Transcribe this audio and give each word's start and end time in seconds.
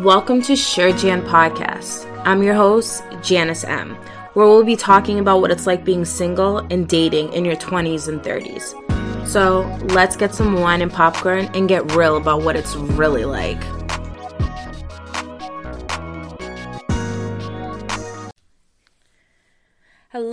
Welcome 0.00 0.42
to 0.42 0.56
Sure 0.56 0.90
Jan 0.90 1.22
Podcast. 1.22 2.10
I'm 2.24 2.42
your 2.42 2.54
host, 2.54 3.04
Janice 3.22 3.62
M., 3.62 3.94
where 4.32 4.44
we'll 4.44 4.64
be 4.64 4.74
talking 4.74 5.20
about 5.20 5.40
what 5.40 5.52
it's 5.52 5.68
like 5.68 5.84
being 5.84 6.04
single 6.04 6.58
and 6.58 6.88
dating 6.88 7.32
in 7.32 7.44
your 7.44 7.54
20s 7.54 8.08
and 8.08 8.20
30s. 8.20 8.74
So 9.24 9.60
let's 9.94 10.16
get 10.16 10.34
some 10.34 10.60
wine 10.60 10.82
and 10.82 10.92
popcorn 10.92 11.48
and 11.54 11.68
get 11.68 11.92
real 11.92 12.16
about 12.16 12.42
what 12.42 12.56
it's 12.56 12.74
really 12.74 13.24
like. 13.24 13.62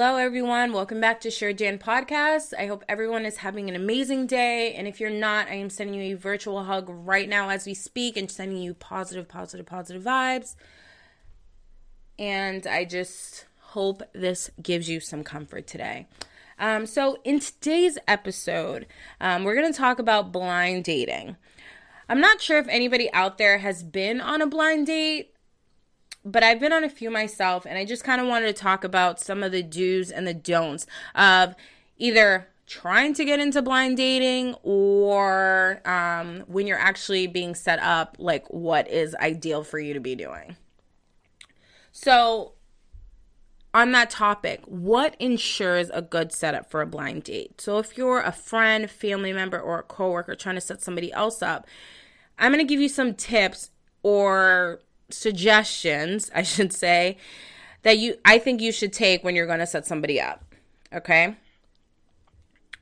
Hello, 0.04 0.16
everyone. 0.16 0.74
Welcome 0.74 1.00
back 1.00 1.22
to 1.22 1.30
Sure 1.30 1.54
Jan 1.54 1.78
Podcast. 1.78 2.56
I 2.58 2.66
hope 2.66 2.84
everyone 2.90 3.24
is 3.24 3.38
having 3.38 3.70
an 3.70 3.76
amazing 3.76 4.26
day. 4.26 4.74
And 4.74 4.88
if 4.88 5.00
you're 5.00 5.12
not, 5.12 5.48
I 5.48 5.54
am 5.54 5.70
sending 5.70 6.02
you 6.02 6.16
a 6.16 6.18
virtual 6.18 6.64
hug 6.64 6.88
right 6.90 7.30
now 7.30 7.50
as 7.50 7.68
we 7.68 7.76
speak 7.76 8.18
and 8.18 8.30
sending 8.30 8.58
you 8.58 8.74
positive, 8.74 9.28
positive, 9.28 9.68
positive 9.68 10.02
vibes. 10.02 10.56
And 12.18 12.66
I 12.66 12.84
just 12.84 13.46
hope 13.60 14.02
this 14.12 14.50
gives 14.60 14.90
you 14.90 15.00
some 15.02 15.24
comfort 15.24 15.68
today. 15.68 16.08
Um, 16.58 16.88
so, 16.88 17.20
in 17.24 17.40
today's 17.40 18.00
episode, 18.08 18.88
um, 19.20 19.44
we're 19.44 19.56
going 19.56 19.72
to 19.72 19.78
talk 19.78 20.00
about 20.00 20.32
blind 20.32 20.84
dating. 20.84 21.36
I'm 22.10 22.20
not 22.20 22.42
sure 22.42 22.58
if 22.58 22.68
anybody 22.70 23.14
out 23.14 23.38
there 23.38 23.60
has 23.60 23.84
been 23.84 24.20
on 24.20 24.42
a 24.42 24.48
blind 24.48 24.88
date 24.88 25.36
but 26.24 26.44
I've 26.44 26.60
been 26.60 26.74
on 26.74 26.84
a 26.84 26.90
few 26.90 27.10
myself, 27.10 27.66
and 27.66 27.78
I 27.78 27.86
just 27.86 28.04
kind 28.04 28.22
of 28.22 28.28
wanted 28.28 28.48
to 28.48 28.62
talk 28.62 28.84
about 28.84 29.20
some 29.20 29.44
of 29.44 29.52
the 29.52 29.64
do's 29.64 30.12
and 30.12 30.28
the 30.28 30.34
don'ts 30.34 30.86
of 31.16 31.56
either 31.98 32.48
trying 32.68 33.14
to 33.14 33.26
get 33.26 33.40
into 33.40 33.62
blind 33.62 33.98
dating 33.98 34.56
or 34.64 35.82
um, 35.86 36.42
when 36.48 36.68
you're 36.68 36.80
actually 36.80 37.28
being 37.28 37.54
set 37.56 37.80
up, 37.80 38.16
like 38.20 38.46
what 38.48 38.90
is 38.90 39.16
ideal 39.16 39.64
for 39.64 39.80
you 39.80 39.94
to 39.94 40.00
be 40.00 40.16
doing. 40.16 40.56
So, 41.92 42.54
on 43.74 43.92
that 43.92 44.10
topic, 44.10 44.62
what 44.66 45.16
ensures 45.20 45.90
a 45.94 46.02
good 46.02 46.32
setup 46.32 46.70
for 46.70 46.82
a 46.82 46.88
blind 46.88 47.24
date? 47.24 47.60
So, 47.60 47.78
if 47.80 47.98
you're 47.98 48.22
a 48.22 48.32
friend, 48.32 48.90
family 48.90 49.34
member, 49.34 49.60
or 49.60 49.80
a 49.80 49.84
coworker 49.84 50.36
trying 50.36 50.56
to 50.56 50.62
set 50.62 50.82
somebody 50.82 51.12
else 51.12 51.42
up, 51.42 51.68
I'm 52.40 52.54
going 52.54 52.66
to 52.66 52.70
give 52.70 52.80
you 52.80 52.90
some 52.90 53.14
tips 53.16 53.72
or 54.04 54.80
suggestions, 55.14 56.32
I 56.34 56.44
should 56.44 56.74
say, 56.74 57.18
that 57.84 57.98
you 57.98 58.16
I 58.26 58.40
think 58.40 58.62
you 58.62 58.72
should 58.72 58.94
take 58.94 59.24
when 59.24 59.36
you're 59.36 59.48
going 59.48 59.60
to 59.60 59.68
set 59.68 59.86
somebody 59.86 60.20
up. 60.20 60.44
Okay? 60.94 61.36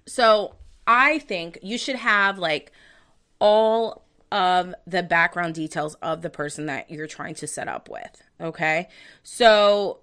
So, 0.06 0.56
I 0.88 1.20
think 1.20 1.60
you 1.62 1.78
should 1.78 1.98
have 1.98 2.40
like 2.40 2.72
all 3.40 4.04
of 4.32 4.74
the 4.88 5.04
background 5.04 5.54
details 5.56 5.96
of 5.96 6.22
the 6.22 6.30
person 6.30 6.66
that 6.68 6.90
you're 6.90 7.08
trying 7.08 7.36
to 7.36 7.48
set 7.48 7.68
up 7.68 7.90
with. 7.90 8.24
Okay? 8.42 8.88
So, 9.24 10.00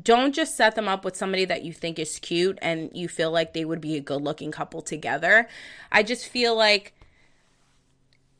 don't 0.00 0.34
just 0.34 0.56
set 0.56 0.74
them 0.74 0.88
up 0.88 1.04
with 1.04 1.16
somebody 1.16 1.44
that 1.44 1.64
you 1.64 1.72
think 1.72 1.98
is 1.98 2.18
cute 2.18 2.58
and 2.62 2.90
you 2.94 3.08
feel 3.08 3.30
like 3.30 3.52
they 3.52 3.64
would 3.64 3.80
be 3.80 3.96
a 3.96 4.00
good 4.00 4.22
looking 4.22 4.50
couple 4.50 4.80
together. 4.80 5.48
I 5.90 6.02
just 6.02 6.26
feel 6.26 6.56
like 6.56 6.94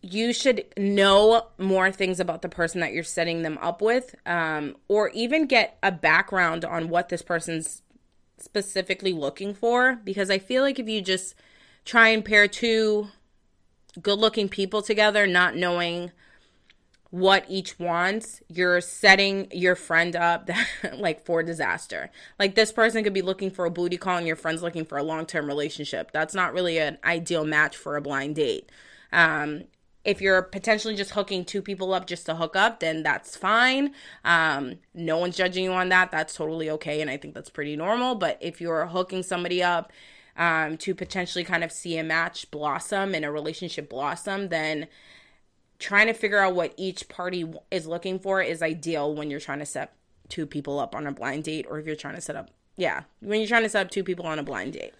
you 0.03 0.33
should 0.33 0.65
know 0.77 1.47
more 1.59 1.93
things 1.93 2.19
about 2.19 2.43
the 2.43 2.49
person 2.49 2.81
that 2.81 2.93
you're 2.93 3.05
setting 3.05 3.43
them 3.43 3.57
up 3.63 3.81
with, 3.81 4.15
um, 4.27 4.77
or 4.89 5.09
even 5.11 5.47
get 5.47 5.79
a 5.83 5.93
background 5.93 6.65
on 6.65 6.89
what 6.89 7.09
this 7.09 7.23
person's 7.23 7.83
specifically 8.39 9.13
looking 9.13 9.55
for. 9.55 10.01
Because 10.05 10.29
I 10.29 10.39
feel 10.39 10.63
like 10.63 10.81
if 10.81 10.89
you 10.89 11.01
just 11.01 11.37
try 11.85 12.09
and 12.09 12.25
pair 12.25 12.49
two 12.49 13.09
good 14.01 14.19
looking 14.19 14.49
people 14.49 14.83
together, 14.83 15.27
not 15.27 15.55
knowing 15.55 16.11
what 17.11 17.45
each 17.47 17.79
wants, 17.79 18.41
you're 18.49 18.81
setting 18.81 19.47
your 19.53 19.77
friend 19.77 20.17
up 20.17 20.49
like 20.95 21.25
for 21.25 21.43
disaster. 21.43 22.11
Like 22.39 22.55
this 22.55 22.73
person 22.73 23.05
could 23.05 23.13
be 23.13 23.23
looking 23.23 23.51
for 23.51 23.67
a 23.67 23.71
booty 23.71 23.99
call 23.99 24.17
and 24.17 24.27
your 24.27 24.35
friend's 24.35 24.63
looking 24.63 24.87
for 24.87 24.99
a 24.99 25.03
long 25.03 25.27
term 25.27 25.47
relationship. 25.47 26.11
That's 26.11 26.35
not 26.35 26.55
really 26.55 26.79
an 26.79 26.99
ideal 27.05 27.45
match 27.45 27.77
for 27.77 27.97
a 27.97 28.03
blind 28.03 28.37
date. 28.37 28.69
Um, 29.13 29.65
if 30.05 30.21
you're 30.21 30.43
potentially 30.43 30.97
just 30.97 31.13
hooking 31.13 31.45
two 31.45 31.63
people 31.63 31.95
up 31.95 32.07
just 32.07 32.27
to 32.27 32.35
hook 32.35 32.57
up, 32.57 32.81
then 32.81 33.03
that's 33.03 33.37
fine. 33.37 33.95
Um, 34.25 34.79
no 34.95 35.19
one's 35.19 35.37
judging 35.37 35.65
you 35.65 35.73
on 35.73 35.91
that. 35.91 36.11
That's 36.11 36.35
totally 36.35 36.69
okay. 36.71 37.01
And 37.01 37.11
I 37.11 37.17
think 37.17 37.35
that's 37.35 37.51
pretty 37.51 37.77
normal. 37.77 38.15
But 38.17 38.39
if 38.41 38.61
you're 38.61 38.87
hooking 38.87 39.23
somebody 39.23 39.63
up 39.63 39.93
um, 40.37 40.77
to 40.79 40.95
potentially 40.95 41.45
kind 41.45 41.63
of 41.63 41.71
see 41.71 41.99
a 41.99 42.03
match 42.03 42.51
blossom 42.51 43.15
and 43.15 43.25
a 43.25 43.31
relationship 43.31 43.89
blossom, 43.89 44.49
then 44.49 44.89
trying 45.79 46.07
to 46.09 46.15
figure 46.15 46.39
out 46.39 46.55
what 46.55 46.75
each 46.77 47.09
party 47.09 47.53
is 47.71 47.87
looking 47.87 48.19
for 48.19 48.43
is 48.43 48.63
ideal 48.63 49.15
when 49.15 49.31
you're 49.31 49.41
trying 49.41 49.59
to 49.59 49.67
set 49.67 49.95
two 50.29 50.47
people 50.47 50.79
up 50.79 50.95
on 50.95 51.07
a 51.07 51.13
blind 51.13 51.45
date 51.45 51.67
or 51.69 51.79
if 51.79 51.87
you're 51.87 51.97
trying 51.97 52.15
to 52.15 52.21
set 52.21 52.35
up, 52.35 52.51
yeah, 52.77 53.03
when 53.21 53.39
you're 53.39 53.49
trying 53.49 53.63
to 53.63 53.69
set 53.69 53.87
up 53.87 53.91
two 53.91 54.03
people 54.03 54.27
on 54.27 54.39
a 54.39 54.43
blind 54.43 54.73
date. 54.73 54.95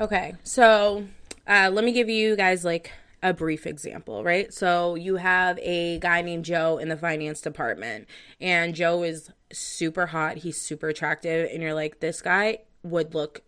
Okay, 0.00 0.34
so 0.42 1.06
uh, 1.46 1.68
let 1.72 1.84
me 1.84 1.92
give 1.92 2.08
you 2.08 2.34
guys 2.34 2.64
like 2.64 2.90
a 3.22 3.34
brief 3.34 3.66
example, 3.66 4.24
right? 4.24 4.52
So 4.52 4.94
you 4.94 5.16
have 5.16 5.58
a 5.60 5.98
guy 5.98 6.22
named 6.22 6.44
Joe 6.44 6.78
in 6.78 6.88
the 6.88 6.96
finance 6.96 7.40
department, 7.40 8.08
and 8.40 8.74
Joe 8.74 9.02
is 9.02 9.30
super 9.52 10.06
hot. 10.06 10.38
He's 10.38 10.60
super 10.60 10.88
attractive, 10.88 11.48
and 11.52 11.62
you're 11.62 11.74
like, 11.74 12.00
this 12.00 12.22
guy 12.22 12.60
would 12.82 13.14
look 13.14 13.42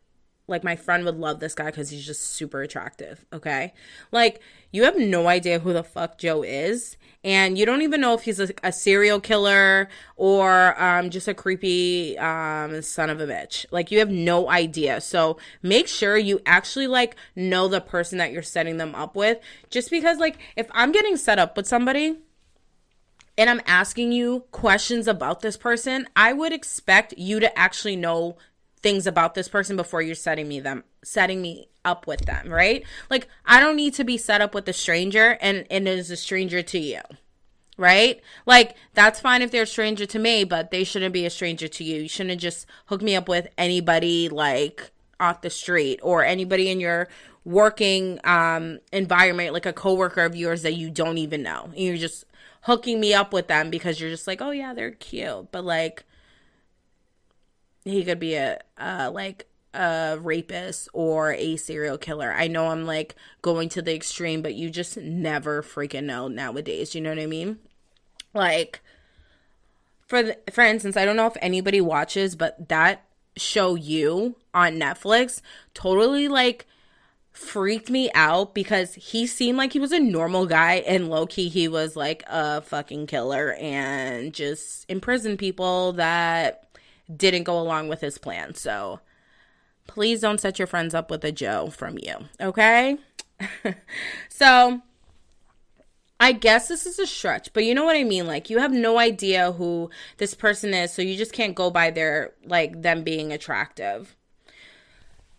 like 0.49 0.65
my 0.65 0.77
friend 0.77 1.05
would 1.05 1.17
love 1.17 1.41
this 1.41 1.55
guy 1.55 1.67
because 1.67 1.91
he's 1.91 2.05
just 2.05 2.23
super 2.23 2.63
attractive. 2.63 3.25
Okay. 3.33 3.73
Like, 4.11 4.41
you 4.73 4.85
have 4.85 4.99
no 4.99 5.29
idea 5.29 5.61
who 5.61 5.73
the 5.73 5.85
fuck 5.85 6.19
Joe 6.19 6.43
is. 6.43 6.97
And 7.25 7.57
you 7.57 7.65
don't 7.65 7.83
even 7.83 8.01
know 8.01 8.15
if 8.15 8.23
he's 8.23 8.41
a, 8.41 8.49
a 8.65 8.73
serial 8.73 9.21
killer 9.21 9.89
or 10.17 10.83
um, 10.83 11.09
just 11.11 11.29
a 11.29 11.35
creepy 11.35 12.19
um, 12.19 12.83
son 12.83 13.11
of 13.11 13.21
a 13.21 13.27
bitch. 13.27 13.65
Like, 13.71 13.93
you 13.93 14.01
have 14.01 14.11
no 14.11 14.51
idea. 14.51 15.01
So 15.01 15.39
make 15.63 15.87
sure 15.87 16.17
you 16.17 16.41
actually 16.45 16.89
like 16.89 17.15
know 17.37 17.69
the 17.69 17.81
person 17.81 18.19
that 18.19 18.33
you're 18.33 18.43
setting 18.43 18.79
them 18.79 18.95
up 18.97 19.15
with. 19.15 19.39
Just 19.71 19.89
because, 19.89 20.19
like, 20.19 20.39
if 20.57 20.69
I'm 20.73 20.91
getting 20.91 21.17
set 21.17 21.39
up 21.39 21.57
with 21.57 21.69
somebody, 21.69 22.19
and 23.39 23.49
I'm 23.49 23.63
asking 23.67 24.13
you 24.13 24.45
questions 24.51 25.09
about 25.09 25.41
this 25.41 25.57
person, 25.57 26.07
I 26.15 26.33
would 26.33 26.53
expect 26.53 27.15
you 27.17 27.41
to 27.41 27.59
actually 27.59 27.97
know 27.97 28.37
things 28.83 29.07
about 29.07 29.35
this 29.35 29.49
person 29.49 29.77
before 29.77 30.03
you're 30.03 30.15
setting 30.15 30.49
me 30.49 30.61
them 30.61 30.85
setting 31.05 31.41
me 31.41 31.69
up 31.85 32.07
with 32.07 32.23
them, 32.23 32.49
right? 32.49 32.85
Like 33.11 33.29
I 33.45 33.61
don't 33.61 33.77
need 33.77 33.95
to 33.95 34.05
be 34.05 34.17
set 34.17 34.41
up 34.41 34.55
with 34.55 34.69
a 34.69 34.73
stranger 34.73 35.39
and 35.41 35.67
and 35.71 35.89
is 35.89 36.11
a 36.11 36.17
stranger 36.17 36.63
to 36.63 36.79
you. 36.79 37.01
Right? 37.79 38.21
Like 38.45 38.77
that's 38.95 39.21
fine 39.21 39.43
if 39.43 39.51
they're 39.51 39.63
a 39.63 39.67
stranger 39.67 40.07
to 40.07 40.19
me, 40.19 40.45
but 40.45 40.71
they 40.71 40.85
shouldn't 40.85 41.15
be 41.15 41.25
a 41.25 41.31
stranger 41.31 41.69
to 41.69 41.85
you. 41.85 42.03
You 42.03 42.09
shouldn't 42.09 42.41
just 42.41 42.67
hook 42.87 43.03
me 43.03 43.17
up 43.17 43.29
with 43.29 43.49
anybody 43.57 44.29
like 44.29 44.91
off 45.19 45.41
the 45.41 45.51
street 45.51 46.01
or 46.03 46.25
anybody 46.25 46.71
in 46.71 46.81
your 46.81 47.09
working 47.45 48.21
um 48.25 48.79
environment 48.93 49.53
like 49.53 49.67
a 49.67 49.73
coworker 49.73 50.25
of 50.25 50.37
yours 50.37 50.63
that 50.63 50.75
you 50.75 50.91
don't 50.91 51.19
even 51.19 51.43
know. 51.43 51.65
And 51.67 51.79
you're 51.79 51.97
just 51.97 52.25
hooking 52.63 53.01
me 53.01 53.15
up 53.15 53.33
with 53.33 53.49
them 53.49 53.71
because 53.71 54.01
you're 54.01 54.11
just 54.11 54.27
like, 54.27 54.41
"Oh 54.41 54.51
yeah, 54.51 54.75
they're 54.75 54.93
cute." 54.93 55.51
But 55.51 55.65
like 55.65 56.05
he 57.85 58.05
could 58.05 58.19
be 58.21 58.35
a 58.35 58.61
uh, 58.79 59.11
like 59.13 59.47
a 59.75 60.19
rapist 60.21 60.89
or 60.93 61.33
a 61.33 61.57
serial 61.57 61.99
killer. 61.99 62.33
I 62.33 62.47
know 62.47 62.69
I'm 62.69 62.85
like 62.85 63.15
going 63.41 63.69
to 63.71 63.83
the 63.83 63.95
extreme, 63.95 64.43
but 64.43 64.55
you 64.55 64.71
just 64.71 64.97
never 64.97 65.63
freaking 65.63 66.05
know 66.05 66.29
nowadays. 66.29 66.95
You 66.95 67.01
know 67.01 67.11
what 67.11 67.19
I 67.19 67.27
mean? 67.27 67.59
Like 68.35 68.81
for 70.07 70.23
the, 70.23 70.39
for 70.53 70.63
instance, 70.63 70.97
I 70.97 71.05
don't 71.05 71.17
know 71.17 71.27
if 71.27 71.37
anybody 71.41 71.81
watches, 71.81 72.37
but 72.37 72.69
that 72.69 73.05
show 73.37 73.75
you 73.75 74.37
on 74.53 74.75
Netflix 74.75 75.41
totally 75.73 76.29
like 76.29 76.67
freaked 77.31 77.89
me 77.89 78.11
out 78.15 78.55
because 78.55 78.95
he 78.95 79.27
seemed 79.27 79.57
like 79.57 79.73
he 79.73 79.79
was 79.79 79.91
a 79.91 79.99
normal 79.99 80.45
guy 80.45 80.75
and 80.87 81.09
low 81.09 81.27
key 81.27 81.49
he 81.49 81.67
was 81.67 81.97
like 81.97 82.23
a 82.27 82.61
fucking 82.61 83.07
killer 83.07 83.55
and 83.55 84.35
just 84.35 84.85
imprisoned 84.91 85.39
people 85.39 85.95
that 85.95 86.67
didn't 87.15 87.45
go 87.45 87.59
along 87.59 87.89
with 87.89 88.01
his 88.01 88.19
plan. 88.19 88.55
So 88.55 89.01
please 89.87 90.21
don't 90.21 90.41
set 90.41 90.59
your 90.59 90.67
friends 90.67 90.95
up 90.95 91.11
with 91.11 91.25
a 91.25 91.33
Joe 91.33 91.69
from 91.69 91.99
you, 91.99 92.15
okay? 92.41 92.99
so 94.29 94.81
I 96.23 96.31
guess 96.31 96.69
this 96.69 96.87
is 96.87 97.01
a 97.01 97.07
stretch, 97.07 97.53
but 97.53 97.65
you 97.65 97.75
know 97.75 97.85
what 97.85 97.97
I 97.97 98.05
mean? 98.05 98.29
Like 98.29 98.49
you 98.49 98.59
have 98.59 98.73
no 98.73 98.99
idea 98.99 99.53
who 99.53 99.91
this 100.19 100.35
person 100.35 100.73
is, 100.73 100.93
so 100.93 101.03
you 101.03 101.17
just 101.17 101.33
can't 101.33 101.57
go 101.57 101.69
by 101.69 101.91
their 101.91 102.33
like 102.45 102.83
them 102.83 103.03
being 103.03 103.33
attractive. 103.33 104.15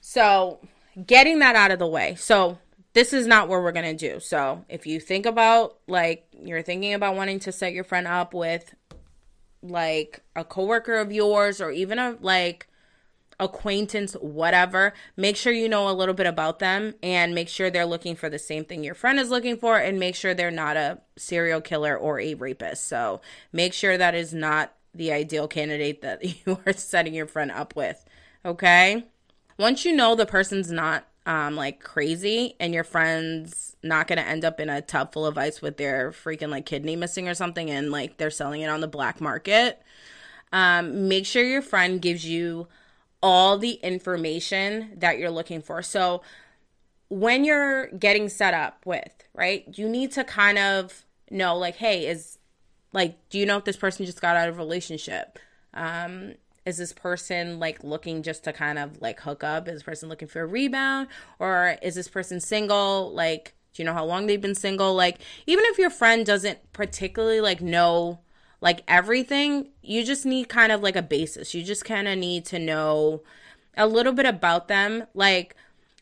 So, 0.05 0.59
getting 1.07 1.39
that 1.39 1.55
out 1.55 1.71
of 1.71 1.79
the 1.79 1.87
way. 1.87 2.15
So, 2.15 2.57
this 2.91 3.13
is 3.13 3.25
not 3.25 3.47
what 3.47 3.61
we're 3.61 3.71
going 3.71 3.97
to 3.97 4.09
do. 4.11 4.19
So, 4.19 4.65
if 4.67 4.85
you 4.85 4.99
think 4.99 5.25
about 5.25 5.77
like 5.87 6.27
you're 6.37 6.61
thinking 6.61 6.93
about 6.93 7.15
wanting 7.15 7.39
to 7.39 7.53
set 7.53 7.71
your 7.71 7.85
friend 7.85 8.05
up 8.05 8.33
with 8.33 8.75
like 9.63 10.21
a 10.35 10.43
coworker 10.43 10.95
of 10.95 11.11
yours 11.11 11.61
or 11.61 11.71
even 11.71 11.97
a 11.97 12.17
like 12.21 12.67
acquaintance, 13.39 14.13
whatever, 14.13 14.93
make 15.17 15.35
sure 15.35 15.51
you 15.51 15.67
know 15.67 15.89
a 15.89 15.91
little 15.91 16.13
bit 16.13 16.27
about 16.27 16.59
them 16.59 16.93
and 17.01 17.33
make 17.33 17.49
sure 17.49 17.69
they're 17.69 17.85
looking 17.85 18.15
for 18.15 18.29
the 18.29 18.39
same 18.39 18.65
thing 18.65 18.83
your 18.83 18.93
friend 18.93 19.19
is 19.19 19.29
looking 19.29 19.57
for 19.57 19.77
and 19.77 19.99
make 19.99 20.15
sure 20.15 20.33
they're 20.33 20.51
not 20.51 20.77
a 20.77 20.99
serial 21.17 21.61
killer 21.61 21.97
or 21.97 22.19
a 22.19 22.33
rapist. 22.35 22.87
So 22.87 23.21
make 23.51 23.73
sure 23.73 23.97
that 23.97 24.15
is 24.15 24.33
not 24.33 24.73
the 24.93 25.11
ideal 25.11 25.47
candidate 25.47 26.01
that 26.01 26.23
you 26.45 26.59
are 26.65 26.73
setting 26.73 27.13
your 27.13 27.27
friend 27.27 27.51
up 27.51 27.75
with. 27.75 28.03
Okay? 28.45 29.05
Once 29.57 29.85
you 29.85 29.95
know 29.95 30.15
the 30.15 30.25
person's 30.25 30.71
not 30.71 31.07
um 31.25 31.55
like 31.55 31.79
crazy 31.81 32.55
and 32.59 32.73
your 32.73 32.83
friend's 32.83 33.75
not 33.81 34.07
going 34.07 34.17
to 34.17 34.27
end 34.27 34.45
up 34.45 34.59
in 34.59 34.69
a 34.69 34.81
tub 34.81 35.13
full 35.13 35.25
of 35.25 35.37
ice 35.37 35.61
with 35.61 35.77
their 35.77 36.11
freaking 36.11 36.49
like 36.49 36.65
kidney 36.65 36.95
missing 36.95 37.27
or 37.27 37.33
something 37.33 37.69
and 37.69 37.91
like 37.91 38.17
they're 38.17 38.29
selling 38.29 38.61
it 38.61 38.67
on 38.69 38.81
the 38.81 38.87
black 38.87 39.21
market. 39.21 39.81
Um 40.51 41.07
make 41.07 41.25
sure 41.25 41.43
your 41.43 41.61
friend 41.61 42.01
gives 42.01 42.25
you 42.25 42.67
all 43.21 43.57
the 43.57 43.73
information 43.73 44.91
that 44.97 45.17
you're 45.17 45.31
looking 45.31 45.61
for. 45.61 45.81
So 45.81 46.21
when 47.09 47.45
you're 47.45 47.87
getting 47.87 48.27
set 48.27 48.53
up 48.53 48.85
with 48.85 49.23
right 49.33 49.65
you 49.77 49.87
need 49.87 50.11
to 50.11 50.23
kind 50.23 50.57
of 50.57 51.05
know 51.29 51.57
like 51.57 51.75
hey 51.75 52.05
is 52.07 52.37
like 52.91 53.17
do 53.29 53.39
you 53.39 53.45
know 53.45 53.57
if 53.57 53.65
this 53.65 53.77
person 53.77 54.05
just 54.05 54.21
got 54.21 54.35
out 54.35 54.49
of 54.49 54.57
relationship? 54.57 55.39
Um 55.73 56.35
is 56.65 56.77
this 56.77 56.93
person 56.93 57.59
like 57.59 57.83
looking 57.83 58.23
just 58.23 58.43
to 58.45 58.53
kind 58.53 58.79
of 58.79 59.01
like 59.01 59.19
hook 59.21 59.43
up? 59.43 59.67
Is 59.67 59.75
this 59.75 59.83
person 59.83 60.09
looking 60.09 60.27
for 60.27 60.41
a 60.41 60.45
rebound? 60.45 61.07
Or 61.39 61.77
is 61.81 61.95
this 61.95 62.07
person 62.07 62.39
single? 62.39 63.13
Like 63.13 63.55
do 63.73 63.81
you 63.81 63.85
know 63.85 63.93
how 63.93 64.05
long 64.05 64.27
they've 64.27 64.41
been 64.41 64.55
single? 64.55 64.93
Like 64.93 65.19
even 65.45 65.65
if 65.67 65.77
your 65.77 65.89
friend 65.89 66.25
doesn't 66.25 66.59
particularly 66.73 67.41
like 67.41 67.61
know 67.61 68.19
like 68.61 68.81
everything 68.87 69.69
you 69.81 70.05
just 70.05 70.25
need 70.25 70.47
kind 70.47 70.71
of 70.71 70.81
like 70.81 70.95
a 70.95 71.01
basis. 71.01 71.53
You 71.53 71.63
just 71.63 71.83
kind 71.83 72.07
of 72.07 72.17
need 72.17 72.45
to 72.45 72.59
know 72.59 73.23
a 73.75 73.87
little 73.87 74.13
bit 74.13 74.25
about 74.25 74.67
them. 74.67 75.05
Like 75.13 75.55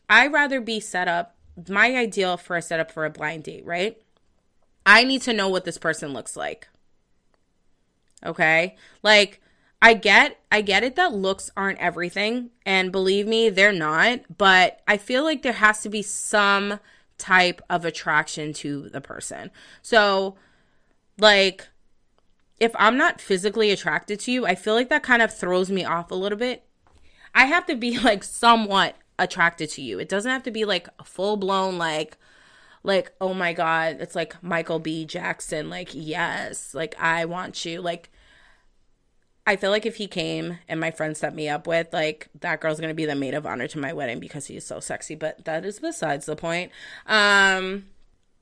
i 0.08 0.26
rather 0.26 0.60
be 0.60 0.78
set 0.78 1.08
up 1.08 1.36
my 1.68 1.96
ideal 1.96 2.36
for 2.36 2.56
a 2.56 2.62
setup 2.62 2.90
for 2.90 3.04
a 3.04 3.10
blind 3.10 3.44
date 3.44 3.64
right? 3.66 4.00
I 4.86 5.04
need 5.04 5.22
to 5.22 5.32
know 5.32 5.48
what 5.48 5.64
this 5.64 5.78
person 5.78 6.12
looks 6.12 6.36
like. 6.36 6.68
Okay? 8.24 8.76
Like 9.02 9.41
I 9.82 9.94
get 9.94 10.38
I 10.50 10.60
get 10.60 10.84
it 10.84 10.94
that 10.94 11.12
looks 11.12 11.50
aren't 11.56 11.80
everything 11.80 12.50
and 12.64 12.92
believe 12.92 13.26
me 13.26 13.50
they're 13.50 13.72
not 13.72 14.20
but 14.38 14.80
I 14.86 14.96
feel 14.96 15.24
like 15.24 15.42
there 15.42 15.52
has 15.54 15.82
to 15.82 15.88
be 15.88 16.02
some 16.02 16.78
type 17.18 17.60
of 17.68 17.84
attraction 17.84 18.52
to 18.52 18.88
the 18.88 19.00
person. 19.00 19.50
So 19.82 20.36
like 21.18 21.68
if 22.60 22.72
I'm 22.76 22.96
not 22.96 23.20
physically 23.20 23.72
attracted 23.72 24.20
to 24.20 24.32
you, 24.32 24.46
I 24.46 24.54
feel 24.54 24.74
like 24.74 24.88
that 24.88 25.02
kind 25.02 25.20
of 25.20 25.36
throws 25.36 25.68
me 25.68 25.84
off 25.84 26.12
a 26.12 26.16
little 26.16 26.38
bit. 26.38 26.64
I 27.34 27.46
have 27.46 27.66
to 27.66 27.74
be 27.74 27.98
like 28.04 28.22
somewhat 28.22 28.94
attracted 29.18 29.68
to 29.70 29.82
you. 29.82 29.98
It 29.98 30.08
doesn't 30.08 30.30
have 30.30 30.44
to 30.44 30.52
be 30.52 30.64
like 30.64 30.88
full 31.04 31.36
blown 31.36 31.76
like 31.76 32.18
like 32.84 33.12
oh 33.20 33.34
my 33.34 33.52
god, 33.52 33.96
it's 33.98 34.14
like 34.14 34.40
Michael 34.44 34.78
B 34.78 35.04
Jackson 35.04 35.68
like 35.68 35.90
yes, 35.92 36.72
like 36.72 36.94
I 37.00 37.24
want 37.24 37.64
you. 37.64 37.80
Like 37.80 38.10
I 39.46 39.56
feel 39.56 39.70
like 39.70 39.86
if 39.86 39.96
he 39.96 40.06
came 40.06 40.58
and 40.68 40.78
my 40.78 40.92
friend 40.92 41.16
set 41.16 41.34
me 41.34 41.48
up 41.48 41.66
with, 41.66 41.92
like, 41.92 42.28
that 42.40 42.60
girl's 42.60 42.80
gonna 42.80 42.94
be 42.94 43.06
the 43.06 43.16
maid 43.16 43.34
of 43.34 43.44
honor 43.44 43.66
to 43.68 43.78
my 43.78 43.92
wedding 43.92 44.20
because 44.20 44.46
he's 44.46 44.64
so 44.64 44.78
sexy, 44.78 45.16
but 45.16 45.44
that 45.44 45.64
is 45.64 45.80
besides 45.80 46.26
the 46.26 46.36
point. 46.36 46.70
Um, 47.06 47.86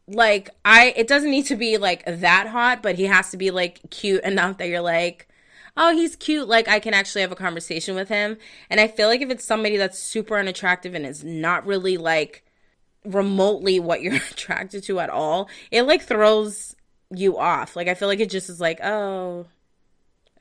like, 0.06 0.50
I, 0.64 0.92
it 0.96 1.08
doesn't 1.08 1.30
need 1.30 1.46
to 1.46 1.56
be 1.56 1.78
like 1.78 2.04
that 2.06 2.48
hot, 2.48 2.82
but 2.82 2.96
he 2.96 3.04
has 3.04 3.30
to 3.30 3.36
be 3.36 3.50
like 3.50 3.80
cute 3.90 4.22
enough 4.24 4.58
that 4.58 4.68
you're 4.68 4.80
like, 4.80 5.28
oh, 5.76 5.92
he's 5.94 6.16
cute. 6.16 6.48
Like, 6.48 6.68
I 6.68 6.80
can 6.80 6.94
actually 6.94 7.22
have 7.22 7.32
a 7.32 7.36
conversation 7.36 7.94
with 7.94 8.08
him. 8.08 8.36
And 8.68 8.80
I 8.80 8.88
feel 8.88 9.08
like 9.08 9.22
if 9.22 9.30
it's 9.30 9.44
somebody 9.44 9.76
that's 9.76 9.98
super 9.98 10.36
unattractive 10.36 10.94
and 10.94 11.06
is 11.06 11.24
not 11.24 11.66
really 11.66 11.96
like 11.96 12.44
remotely 13.04 13.80
what 13.80 14.02
you're 14.02 14.14
attracted 14.30 14.82
to 14.84 15.00
at 15.00 15.10
all, 15.10 15.48
it 15.70 15.82
like 15.82 16.02
throws 16.02 16.76
you 17.10 17.38
off. 17.38 17.76
Like, 17.76 17.88
I 17.88 17.94
feel 17.94 18.08
like 18.08 18.20
it 18.20 18.30
just 18.30 18.50
is 18.50 18.60
like, 18.60 18.80
oh, 18.82 19.46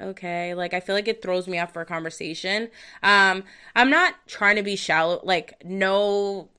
okay? 0.01 0.53
Like 0.53 0.73
i 0.73 0.79
feel 0.79 0.95
like 0.95 1.07
it 1.07 1.21
throws 1.21 1.47
me 1.47 1.59
off 1.59 1.73
for 1.73 1.81
a 1.81 1.85
conversation. 1.85 2.69
Um 3.03 3.43
i'm 3.75 3.89
not 3.89 4.15
trying 4.27 4.55
to 4.55 4.63
be 4.63 4.75
shallow 4.75 5.21
like 5.23 5.63
no 5.63 6.49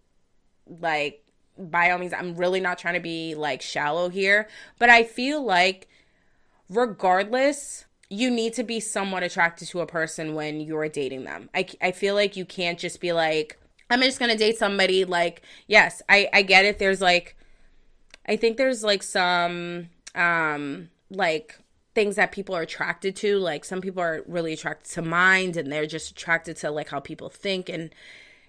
like 0.67 1.25
by 1.59 1.91
all 1.91 1.99
means 1.99 2.13
i'm 2.13 2.37
really 2.37 2.61
not 2.61 2.79
trying 2.79 2.95
to 2.95 3.01
be 3.01 3.35
like 3.35 3.61
shallow 3.61 4.09
here 4.09 4.49
but 4.79 4.89
i 4.89 5.03
feel 5.03 5.45
like 5.45 5.89
regardless 6.71 7.85
you 8.11 8.29
need 8.29 8.53
to 8.55 8.65
be 8.65 8.81
somewhat 8.81 9.23
attracted 9.23 9.69
to 9.69 9.81
a 9.81 9.87
person 9.87 10.35
when 10.35 10.61
you're 10.61 10.89
dating 10.89 11.23
them. 11.23 11.49
I, 11.55 11.69
I 11.81 11.93
feel 11.93 12.17
like 12.17 12.37
you 12.37 12.45
can't 12.45 12.79
just 12.79 13.01
be 13.01 13.13
like 13.13 13.57
i'm 13.89 14.03
just 14.03 14.19
gonna 14.19 14.37
date 14.37 14.59
somebody 14.59 15.05
like 15.05 15.43
yes 15.69 16.03
i 16.09 16.29
i 16.33 16.43
get 16.43 16.65
it. 16.65 16.79
There's 16.79 17.01
like 17.01 17.37
i 18.27 18.37
think 18.37 18.57
there's 18.57 18.83
like 18.83 19.03
some 19.03 19.91
um 20.15 20.91
like 21.09 21.60
things 21.95 22.17
that 22.17 22.33
people 22.33 22.55
are 22.55 22.63
attracted 22.63 23.17
to 23.17 23.39
like 23.39 23.65
some 23.65 23.81
people 23.81 24.03
are 24.03 24.23
really 24.27 24.53
attracted 24.53 24.93
to 24.93 25.03
mind 25.03 25.57
and 25.57 25.73
they're 25.73 25.87
just 25.87 26.13
attracted 26.13 26.57
to 26.57 26.71
like 26.71 26.89
how 26.89 27.01
people 27.01 27.29
think 27.29 27.69
and 27.69 27.91